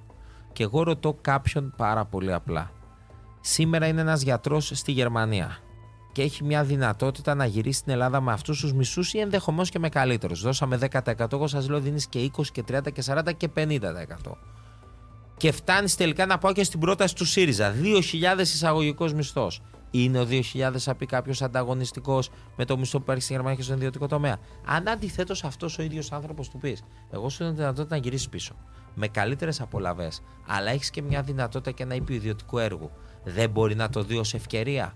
Και 0.53 0.63
εγώ 0.63 0.83
ρωτώ 0.83 1.17
κάποιον 1.21 1.73
πάρα 1.77 2.05
πολύ 2.05 2.33
απλά. 2.33 2.71
Σήμερα 3.41 3.87
είναι 3.87 4.01
ένας 4.01 4.21
γιατρός 4.21 4.71
στη 4.73 4.91
Γερμανία 4.91 5.57
και 6.11 6.21
έχει 6.21 6.43
μια 6.43 6.63
δυνατότητα 6.63 7.35
να 7.35 7.45
γυρίσει 7.45 7.79
στην 7.79 7.91
Ελλάδα 7.91 8.21
με 8.21 8.31
αυτούς 8.31 8.59
τους 8.59 8.73
μισούς 8.73 9.13
ή 9.13 9.19
ενδεχομένως 9.19 9.69
και 9.69 9.79
με 9.79 9.89
καλύτερους. 9.89 10.41
Δώσαμε 10.41 10.77
10%, 10.77 11.33
εγώ 11.33 11.47
σας 11.47 11.69
λέω 11.69 11.79
δίνεις 11.79 12.07
και 12.07 12.19
20 12.37 12.51
και 12.51 12.63
30 12.67 12.91
και 12.93 13.01
40 13.05 13.33
και 13.37 13.49
50% 13.55 14.37
και 15.37 15.51
φτάνει 15.51 15.89
τελικά 15.89 16.25
να 16.25 16.37
πάω 16.37 16.53
και 16.53 16.63
στην 16.63 16.79
πρόταση 16.79 17.15
του 17.15 17.25
ΣΥΡΙΖΑ. 17.25 17.73
2.000 17.81 18.39
εισαγωγικός 18.39 19.13
μισθός. 19.13 19.61
Είναι 19.91 20.19
ο 20.19 20.27
2.000, 20.29 20.77
θα 20.77 20.95
πει 20.95 21.05
κάποιος, 21.05 21.41
ανταγωνιστικός 21.41 22.29
με 22.55 22.65
το 22.65 22.77
μισθό 22.77 22.97
που 22.97 23.03
υπάρχει 23.03 23.23
στη 23.23 23.33
Γερμανία 23.33 23.57
και 23.57 23.63
στον 23.63 23.75
ιδιωτικό 23.75 24.07
τομέα. 24.07 24.37
Αν 24.65 24.87
αντιθέτως 24.87 25.43
αυτός 25.43 25.77
ο 25.77 25.83
ίδιος 25.83 26.11
άνθρωπος 26.11 26.49
του 26.49 26.57
πεις, 26.57 26.83
Εγώ 27.09 27.29
σου 27.29 27.37
δίνω 27.37 27.49
τη 27.49 27.55
δυνατότητα 27.55 27.95
να 27.95 28.01
γυρίσεις 28.01 28.29
πίσω. 28.29 28.55
Με 28.95 29.07
καλύτερες 29.07 29.61
απολαυές, 29.61 30.21
αλλά 30.47 30.71
έχεις 30.71 30.89
και 30.89 31.01
μια 31.01 31.21
δυνατότητα 31.21 31.71
και 31.71 31.83
ένα 31.83 31.95
ήπιο 31.95 32.15
ιδιωτικού 32.15 32.57
έργου. 32.57 32.91
Δεν 33.23 33.49
μπορεί 33.49 33.75
να 33.75 33.89
το 33.89 34.03
δει 34.03 34.17
ως 34.17 34.33
ευκαιρία. 34.33 34.93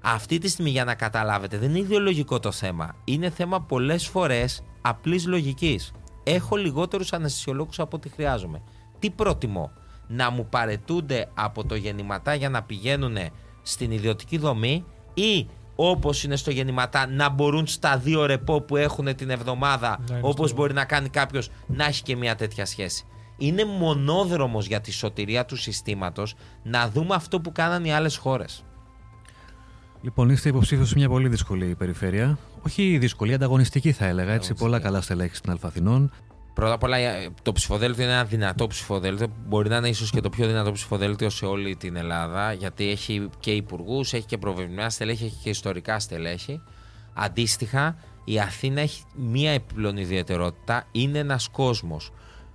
Αυτή 0.00 0.38
τη 0.38 0.48
στιγμή, 0.48 0.70
για 0.70 0.84
να 0.84 0.94
καταλάβετε, 0.94 1.58
δεν 1.58 1.68
είναι 1.68 1.78
ιδεολογικό 1.78 2.38
το 2.38 2.52
θέμα. 2.52 2.94
Είναι 3.04 3.30
θέμα 3.30 3.60
πολλές 3.62 4.06
φορές 4.06 4.62
απλής 4.80 5.26
λογικής. 5.26 5.92
Έχω 6.22 6.56
λιγότερους 6.56 7.12
αναισθησιολόγους 7.12 7.78
από 7.80 7.96
ό,τι 7.96 8.08
χρειάζομαι. 8.08 8.62
Τι 9.02 9.10
προτιμώ, 9.10 9.70
να 10.08 10.30
μου 10.30 10.46
παρετούνται 10.48 11.28
από 11.34 11.64
το 11.64 11.74
γεννηματά 11.74 12.34
για 12.34 12.48
να 12.48 12.62
πηγαίνουν 12.62 13.16
στην 13.62 13.90
ιδιωτική 13.90 14.38
δομή 14.38 14.84
ή 15.14 15.46
όπως 15.76 16.24
είναι 16.24 16.36
στο 16.36 16.50
γεννηματά 16.50 17.06
να 17.06 17.28
μπορούν 17.28 17.66
στα 17.66 17.96
δύο 17.98 18.26
ρεπό 18.26 18.60
που 18.60 18.76
έχουν 18.76 19.14
την 19.16 19.30
εβδομάδα 19.30 19.88
Να 20.08 20.16
είναι 20.16 20.26
όπως 20.28 20.48
στο- 20.50 20.58
μπορεί 20.58 20.72
να 20.72 20.84
κάνει 20.84 21.08
κάποιος 21.08 21.50
να 21.66 21.84
έχει 21.84 22.02
και 22.02 22.16
μια 22.16 22.34
τέτοια 22.34 22.66
σχέση. 22.66 23.04
Είναι 23.36 23.64
μονόδρομος 23.64 24.66
για 24.66 24.80
τη 24.80 24.92
σωτηρία 24.92 25.44
του 25.44 25.56
συστήματος 25.56 26.34
να 26.62 26.88
δούμε 26.88 27.14
αυτό 27.14 27.40
που 27.40 27.52
κάναν 27.52 27.84
οι 27.84 27.92
άλλες 27.92 28.16
χώρες. 28.16 28.64
Λοιπόν, 30.02 30.30
είστε 30.30 30.48
υποψήφιος 30.48 30.88
σε 30.88 30.94
μια 30.96 31.08
πολύ 31.08 31.28
δύσκολη 31.28 31.74
περιφέρεια. 31.74 32.38
Όχι 32.66 32.98
δύσκολη, 32.98 33.34
ανταγωνιστική 33.34 33.92
θα 33.92 34.04
έλεγα. 34.04 34.20
Έτσι, 34.20 34.26
Ανταγωνιστική. 34.32 34.60
πολλά 34.62 34.80
καλά 34.80 35.00
στελέχη 35.00 35.34
στην 35.34 35.50
Αλφαθηνών. 35.50 36.12
Πρώτα 36.54 36.72
απ' 36.72 36.82
όλα, 36.82 36.96
ε, 36.96 37.28
το 37.42 37.52
ψηφοδέλτιο 37.52 38.04
είναι 38.04 38.12
ένα 38.12 38.24
δυνατό 38.24 38.66
ψηφοδέλτιο. 38.66 39.26
Μπορεί 39.46 39.68
να 39.68 39.76
είναι 39.76 39.88
ίσως 39.88 40.10
και 40.10 40.20
το 40.20 40.28
πιο 40.28 40.46
δυνατό 40.46 40.72
ψηφοδέλτιο 40.72 41.30
σε 41.30 41.44
όλη 41.46 41.76
την 41.76 41.96
Ελλάδα, 41.96 42.52
γιατί 42.52 42.90
έχει 42.90 43.28
και 43.40 43.50
υπουργούς, 43.50 44.12
έχει 44.12 44.26
και 44.26 44.38
προβεβλημένα 44.38 44.90
στελέχη, 44.90 45.24
έχει 45.24 45.38
και 45.42 45.50
ιστορικά 45.50 45.98
στελέχη. 45.98 46.62
Αντίστοιχα, 47.14 47.96
η 48.24 48.40
Αθήνα 48.40 48.80
έχει 48.80 49.02
μία 49.16 49.50
επιπλέον 49.50 49.96
ιδιαιτερότητα. 49.96 50.84
Είναι 50.92 51.18
ένας 51.18 51.48
κόσμος 51.48 52.12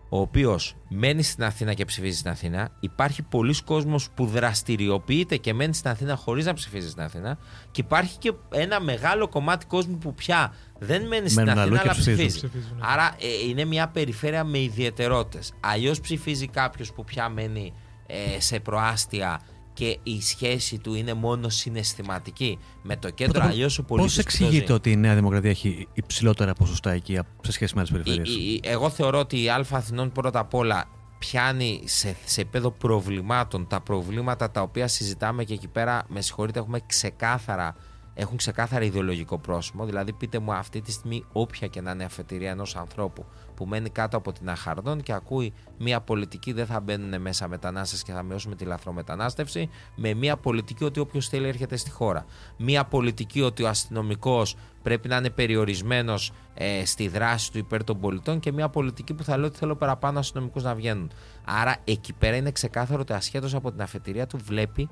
ο 0.10 0.20
οποίος 0.20 0.76
μένει 0.90 1.24
στην 1.24 1.44
Αθήνα 1.44 1.74
και 1.74 1.86
ψηφίζει 1.86 2.18
στην 2.18 2.32
Αθήνα. 2.32 2.70
Υπάρχει 2.80 3.22
πολλοί 3.22 3.64
κόσμος 3.64 4.10
που 4.10 4.26
δραστηριοποιείται 4.26 5.38
και 5.38 5.54
μένει 5.54 5.74
στην 5.74 5.90
Αθήνα 5.90 6.16
χωρίς 6.16 6.46
να 6.46 6.54
ψηφίζει 6.54 6.90
στην 6.90 7.02
Αθήνα. 7.02 7.38
Και 7.72 7.82
υπάρχει 7.82 8.18
και 8.18 8.34
ένα 8.52 8.80
μεγάλο 8.82 9.28
κομμάτι 9.28 9.66
κόσμου 9.66 9.98
που 9.98 10.14
πια 10.14 10.54
δεν 10.80 11.08
μένει 11.08 11.30
στην 11.30 11.44
Μένουν 11.44 11.60
αλλού 11.60 11.76
Αθήνα, 11.76 11.82
και 11.82 11.90
αλλά 11.90 12.00
ψηφίζουν. 12.00 12.26
ψηφίζει. 12.26 12.48
Ψηφίζουν, 12.48 12.78
ναι. 12.78 12.86
Άρα 12.86 13.16
ε, 13.20 13.50
είναι 13.50 13.66
μια 13.66 13.88
περιφέρεια 13.88 14.44
με 14.44 14.60
ιδιαιτερότητες. 14.60 15.54
Αλλιώς 15.60 16.00
ψηφίζει 16.00 16.48
κάποιος 16.48 16.94
που 16.94 17.04
πια 17.04 17.30
μένει 17.30 17.74
ε, 18.08 18.40
σε 18.40 18.60
προάστια 18.60 19.42
και 19.78 20.00
η 20.04 20.22
σχέση 20.22 20.78
του 20.78 20.94
είναι 20.94 21.14
μόνο 21.14 21.50
συναισθηματική 21.50 22.58
με 22.82 22.96
το 22.98 23.10
κέντρο. 23.10 23.32
Πρώτα 23.34 23.46
απ' 23.48 23.52
Αλλιώς 23.54 23.78
ο 23.78 23.84
πολίτης. 23.84 24.16
Πώς 24.16 24.24
εξηγείται 24.24 24.74
ότι 24.74 24.92
η 24.92 24.96
Νέα 24.96 25.16
Δημοκρατία 25.16 25.50
έχει 25.50 25.88
υψηλότερα 25.94 26.54
ποσοστά 26.54 26.92
εκεί 26.92 27.20
σε 27.42 27.52
σχέση 27.52 27.74
με 27.76 27.80
άλλες 27.80 27.92
περιφέρειες; 28.04 28.36
Η- 28.36 28.54
η- 28.54 28.60
Εγώ 28.64 28.90
θεωρώ 28.90 29.20
ότι 29.20 29.44
η 29.44 29.50
Α 29.50 29.66
Αθηνών 29.72 30.12
πρώτα 30.12 30.40
απ' 30.40 30.54
όλα 30.54 30.86
πιάνει 31.20 31.82
σε, 31.86 32.16
σε 32.26 32.42
επίπεδο 32.42 32.72
προβλημάτων 32.72 33.68
τα 33.68 33.82
προβλήματα 33.82 34.52
τα 34.52 34.62
οποία 34.62 34.88
συζητάμε 34.88 35.44
και 35.44 35.54
εκεί 35.54 35.68
πέρα, 35.68 36.04
με 36.08 36.22
συγχωρείτε, 36.22 36.60
έχουμε 36.60 36.80
ξεκάθαρα, 36.88 37.76
έχουν 38.20 38.38
ξεκάθαρα 38.38 38.84
ιδεολογικό 38.84 39.38
πρόσημο. 39.38 39.86
Δηλαδή, 39.86 40.14
πείτε 40.14 40.40
μου 40.40 40.54
αυτή 40.54 40.82
τη 40.82 40.92
στιγμή, 40.92 41.26
όποια 41.32 41.68
και 41.68 41.82
να 41.82 41.92
είναι 41.92 42.04
η 42.04 42.06
αφετηρία 42.06 42.50
ενός 42.50 42.76
ανθρώπου 42.76 43.26
που 43.56 43.66
μένει 43.66 43.90
κάτω 43.90 44.18
από 44.18 44.32
την 44.32 44.50
Αχαρδόν 44.50 45.02
και 45.02 45.14
ακούει 45.14 45.54
μια 45.78 46.02
πολιτική 46.02 46.54
δεν 46.54 46.66
θα 46.66 46.80
μπαίνουν 46.80 47.22
μέσα 47.22 47.48
μετανάστες 47.48 48.04
και 48.04 48.12
θα 48.12 48.24
μειώσουμε 48.24 48.56
τη 48.56 48.66
λαθρομετανάστευση, 48.66 49.70
με 49.96 50.14
μια 50.14 50.38
πολιτική 50.38 50.84
ότι 50.84 51.00
όποιος 51.00 51.28
θέλει 51.28 51.48
έρχεται 51.48 51.76
στη 51.76 51.90
χώρα. 51.90 52.26
Μια 52.58 52.86
πολιτική 52.86 53.42
ότι 53.42 53.64
ο 53.64 53.68
αστυνομικός 53.68 54.56
πρέπει 54.84 55.08
να 55.08 55.18
είναι 55.18 55.30
περιορισμένος 55.30 56.32
ε, 56.54 56.86
στη 56.86 57.08
δράση 57.08 57.52
του 57.52 57.58
υπέρ 57.58 57.84
των 57.84 58.00
πολιτών 58.00 58.40
και 58.40 58.52
μια 58.52 58.70
πολιτική 58.70 59.14
που 59.14 59.24
θα 59.24 59.38
λέει 59.38 59.46
ότι 59.46 59.58
θέλω 59.58 59.76
παραπάνω 59.76 60.20
αστυνομικούς 60.20 60.64
να 60.64 60.76
βγαίνουν. 60.76 61.12
Άρα 61.46 61.76
εκεί 61.84 62.14
πέρα 62.14 62.36
είναι 62.36 62.52
ξεκάθαρο 62.52 63.02
ότι 63.02 63.14
ασχέτως 63.14 63.56
από 63.56 63.72
την 63.72 63.82
αφετηρία 63.82 64.28
του 64.28 64.38
βλέπει 64.44 64.90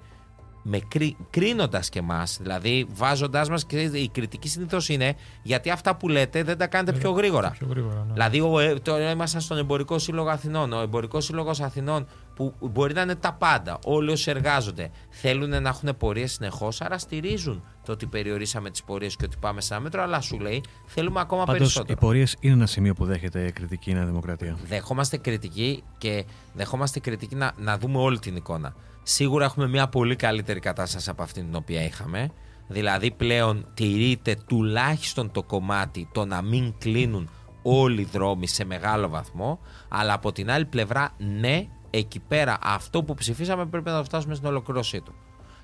με 0.67 0.79
κρί, 0.87 1.17
κρίνοντας 1.29 1.89
και 1.89 1.99
εμάς, 1.99 2.37
δηλαδή 2.41 2.87
βάζοντάς 2.93 3.49
μας 3.49 3.65
και 3.65 3.81
η 3.81 4.09
κριτική 4.09 4.47
συνήθως 4.47 4.89
είναι 4.89 5.15
γιατί 5.41 5.69
αυτά 5.69 5.95
που 5.95 6.09
λέτε 6.09 6.43
δεν 6.43 6.57
τα 6.57 6.67
κάνετε 6.67 6.97
πιο 6.97 7.11
γρήγορα. 7.11 7.49
Πιο 7.57 7.67
γρήγορα, 7.69 8.05
ναι. 8.07 8.13
Δηλαδή, 8.13 8.39
ο, 8.39 8.59
ε, 8.59 8.73
τώρα 8.73 9.09
ήμασταν 9.11 9.41
στον 9.41 9.57
Εμπορικό 9.57 9.99
Σύλλογο 9.99 10.29
Αθηνών. 10.29 10.73
Ο 10.73 10.81
Εμπορικός 10.81 11.25
Σύλλογος 11.25 11.61
Αθηνών, 11.61 12.07
που 12.35 12.53
μπορεί 12.59 12.93
να 12.93 13.01
είναι 13.01 13.15
τα 13.15 13.33
πάντα, 13.33 13.79
όλοι 13.85 14.11
όσοι 14.11 14.29
εργάζονται, 14.29 14.89
θέλουν 15.09 15.49
να 15.49 15.69
έχουν 15.69 15.97
πορείες 15.97 16.31
συνεχώς, 16.31 16.81
άρα 16.81 16.97
στηρίζουν 16.97 17.63
το 17.85 17.91
ότι 17.91 18.05
περιορίσαμε 18.05 18.69
τις 18.69 18.83
πορείες 18.83 19.15
και 19.15 19.25
ότι 19.25 19.37
πάμε 19.39 19.61
σε 19.61 19.73
ένα 19.73 19.83
μέτρο, 19.83 20.01
αλλά 20.01 20.21
σου 20.21 20.39
λέει 20.39 20.63
θέλουμε 20.85 21.19
ακόμα 21.19 21.43
Πάντως, 21.43 21.55
οι 21.55 21.59
περισσότερο. 21.59 21.99
πορείες 21.99 22.35
είναι 22.39 22.53
ένα 22.53 22.65
σημείο 22.65 22.93
που 22.93 23.05
δέχεται 23.05 23.51
κριτική 23.51 23.91
η 23.91 23.93
Νέα 23.93 24.05
Δημοκρατία. 24.05 24.57
Δεχόμαστε 24.67 25.17
κριτική 25.17 25.83
και 25.97 26.25
δεχόμαστε 26.53 26.99
κριτική 26.99 27.35
να, 27.35 27.51
να 27.57 27.77
δούμε 27.77 27.97
όλη 27.97 28.19
την 28.19 28.35
εικόνα. 28.35 28.75
Σίγουρα 29.03 29.45
έχουμε 29.45 29.67
μια 29.67 29.87
πολύ 29.87 30.15
καλύτερη 30.15 30.59
κατάσταση 30.59 31.09
από 31.09 31.23
αυτή 31.23 31.41
την 31.41 31.55
οποία 31.55 31.83
είχαμε. 31.83 32.31
Δηλαδή 32.67 33.11
πλέον 33.11 33.67
τηρείται 33.73 34.37
τουλάχιστον 34.47 35.31
το 35.31 35.43
κομμάτι 35.43 36.09
το 36.11 36.25
να 36.25 36.41
μην 36.41 36.73
κλείνουν 36.77 37.29
όλοι 37.61 38.01
οι 38.01 38.07
δρόμοι 38.11 38.47
σε 38.47 38.65
μεγάλο 38.65 39.09
βαθμό. 39.09 39.59
Αλλά 39.89 40.13
από 40.13 40.31
την 40.31 40.51
άλλη 40.51 40.65
πλευρά, 40.65 41.11
ναι, 41.39 41.67
εκεί 41.97 42.19
πέρα 42.19 42.57
αυτό 42.61 43.03
που 43.03 43.13
ψηφίσαμε 43.13 43.65
πρέπει 43.65 43.89
να 43.89 43.97
το 43.97 44.03
φτάσουμε 44.03 44.35
στην 44.35 44.47
ολοκλήρωσή 44.47 45.01
του. 45.01 45.13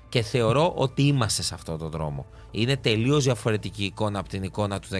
Και 0.08 0.22
θεωρώ 0.22 0.72
ότι 0.76 1.02
είμαστε 1.02 1.42
σε 1.42 1.54
αυτόν 1.54 1.78
τον 1.78 1.90
δρόμο. 1.90 2.26
Είναι 2.50 2.76
τελείως 2.76 3.24
διαφορετική 3.24 3.84
εικόνα 3.84 4.18
από 4.18 4.28
την 4.28 4.42
εικόνα 4.42 4.78
του 4.78 4.88
19, 4.90 4.98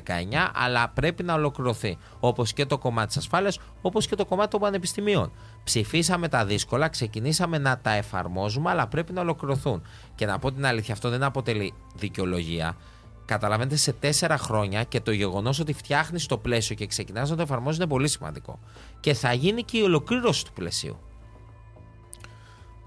αλλά 0.54 0.88
πρέπει 0.88 1.22
να 1.22 1.34
ολοκληρωθεί. 1.34 1.98
Όπως 2.20 2.52
και 2.52 2.66
το 2.66 2.78
κομμάτι 2.78 3.06
της 3.06 3.16
ασφάλειας, 3.16 3.58
όπως 3.82 4.06
και 4.06 4.16
το 4.16 4.24
κομμάτι 4.24 4.50
των 4.50 4.60
πανεπιστημίων. 4.60 5.32
Ψηφίσαμε 5.64 6.28
τα 6.28 6.44
δύσκολα, 6.44 6.88
ξεκινήσαμε 6.88 7.58
να 7.58 7.78
τα 7.78 7.90
εφαρμόζουμε, 7.90 8.70
αλλά 8.70 8.86
πρέπει 8.86 9.12
να 9.12 9.20
ολοκληρωθούν. 9.20 9.82
Και 10.14 10.26
να 10.26 10.38
πω 10.38 10.52
την 10.52 10.66
αλήθεια, 10.66 10.94
αυτό 10.94 11.08
δεν 11.08 11.22
αποτελεί 11.22 11.74
δικαιολογία. 11.94 12.76
Καταλαβαίνετε, 13.24 13.76
σε 13.76 13.92
τέσσερα 13.92 14.38
χρόνια 14.38 14.84
και 14.84 15.00
το 15.00 15.12
γεγονός 15.12 15.58
ότι 15.58 15.72
φτιάχνεις 15.72 16.26
το 16.26 16.38
πλαίσιο 16.38 16.74
και 16.74 16.86
ξεκινάς 16.86 17.30
να 17.30 17.36
το 17.36 17.42
εφαρμόζεις 17.42 17.78
είναι 17.78 17.88
πολύ 17.88 18.08
σημαντικό. 18.08 18.58
Και 19.00 19.14
θα 19.14 19.32
γίνει 19.32 19.62
και 19.62 19.78
η 19.78 19.82
ολοκλήρωση 19.82 20.44
του 20.44 20.52
πλαισίου. 20.52 20.96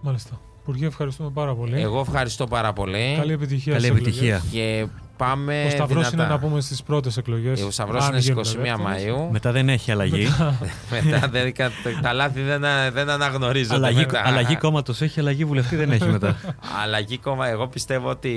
Μάλιστα. 0.06 0.40
Υπουργέ, 0.62 0.86
ευχαριστούμε 0.86 1.30
πάρα 1.30 1.56
πολύ. 1.56 1.82
Εγώ 1.82 2.00
ευχαριστώ 2.00 2.48
πάρα 2.48 2.74
πολύ. 2.74 3.16
Καλή 3.18 3.32
επιτυχία. 3.32 3.74
Καλή 3.74 3.86
στις 3.86 3.98
επιτυχία. 3.98 4.36
εκλογές. 4.36 4.52
Και 4.52 4.88
πάμε. 5.18 5.64
Ο 5.66 5.70
Σταυρός 5.70 6.10
δυνατά. 6.10 6.24
είναι 6.24 6.34
να 6.34 6.40
πούμε 6.40 6.62
στις 6.62 6.84
πρώτες 6.84 7.18
εκλογές. 7.18 7.62
Ο 7.62 7.72
Σταυρός 7.72 8.08
είναι 8.08 8.20
στι 8.20 8.34
21 8.76 8.80
Μαου. 8.80 9.30
Μετά 9.32 9.52
δεν 9.52 9.70
έχει 9.70 9.92
αλλαγή. 9.92 10.28
Μετά 11.04 11.28
δεν, 11.28 11.54
κα- 11.54 11.72
τα 12.02 12.14
λάθη 12.14 12.42
δεν, 12.42 12.66
α- 12.66 12.92
δεν 12.92 13.10
αναγνωρίζονται. 13.10 13.76
αλλαγή 13.76 13.98
μετά. 13.98 14.22
αλλαγή 14.26 14.56
κόμματος 14.58 15.02
έχει, 15.02 15.20
αλλαγή 15.20 15.46
βουλευτή 15.46 15.76
δεν 15.76 15.92
έχει 15.92 16.06
μετά. 16.06 16.36
Αλλαγή 16.84 17.18
κόμμα. 17.18 17.48
Εγώ 17.48 17.68
πιστεύω 17.68 18.10
ότι 18.10 18.34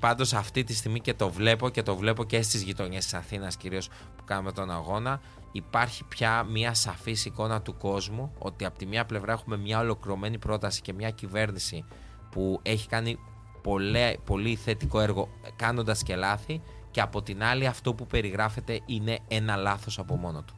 πάντως 0.00 0.32
αυτή 0.34 0.64
τη 0.64 0.74
στιγμή 0.74 1.00
και 1.00 1.14
το 1.14 1.30
βλέπω 1.30 1.68
και 1.68 1.82
το 1.82 1.96
βλέπω 1.96 2.24
και 2.24 2.42
στις 2.42 2.62
γειτονιές 2.62 3.04
της 3.04 3.14
Αθήνας 3.14 3.56
κυρίως 3.56 3.88
που 3.88 4.24
κάνουμε 4.24 4.52
τον 4.52 4.70
αγώνα. 4.70 5.20
Υπάρχει 5.52 6.04
πια 6.08 6.46
μια 6.50 6.74
σαφής 6.74 7.24
εικόνα 7.24 7.62
του 7.62 7.76
κόσμου 7.76 8.32
ότι 8.38 8.64
από 8.64 8.78
τη 8.78 8.86
μία 8.86 9.04
πλευρά 9.04 9.32
έχουμε 9.32 9.56
μια 9.56 9.78
ολοκληρωμένη 9.80 10.38
πρόταση 10.38 10.80
και 10.80 10.92
μια 10.92 11.10
κυβέρνηση 11.10 11.84
που 12.30 12.60
έχει 12.62 12.88
κάνει 12.88 13.18
πολλέ, 13.66 14.12
πολύ 14.24 14.54
θετικό 14.54 15.00
έργο 15.00 15.28
κάνοντας 15.56 16.02
και 16.02 16.16
λάθη 16.16 16.60
και 16.90 17.00
από 17.00 17.22
την 17.22 17.42
άλλη 17.42 17.66
αυτό 17.66 17.94
που 17.94 18.06
περιγράφεται 18.06 18.80
είναι 18.86 19.18
ένα 19.28 19.56
λάθος 19.56 19.98
από 19.98 20.16
μόνο 20.16 20.42
του. 20.42 20.54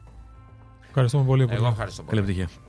Ευχαριστούμε 0.87 1.23
πολύ. 1.23 1.41
Εγώ 1.41 1.51
Υπουργέ. 1.51 1.71
ευχαριστώ 1.71 2.03
πολύ. 2.03 2.21
Καλή 2.21 2.31
επιτυχία. 2.31 2.68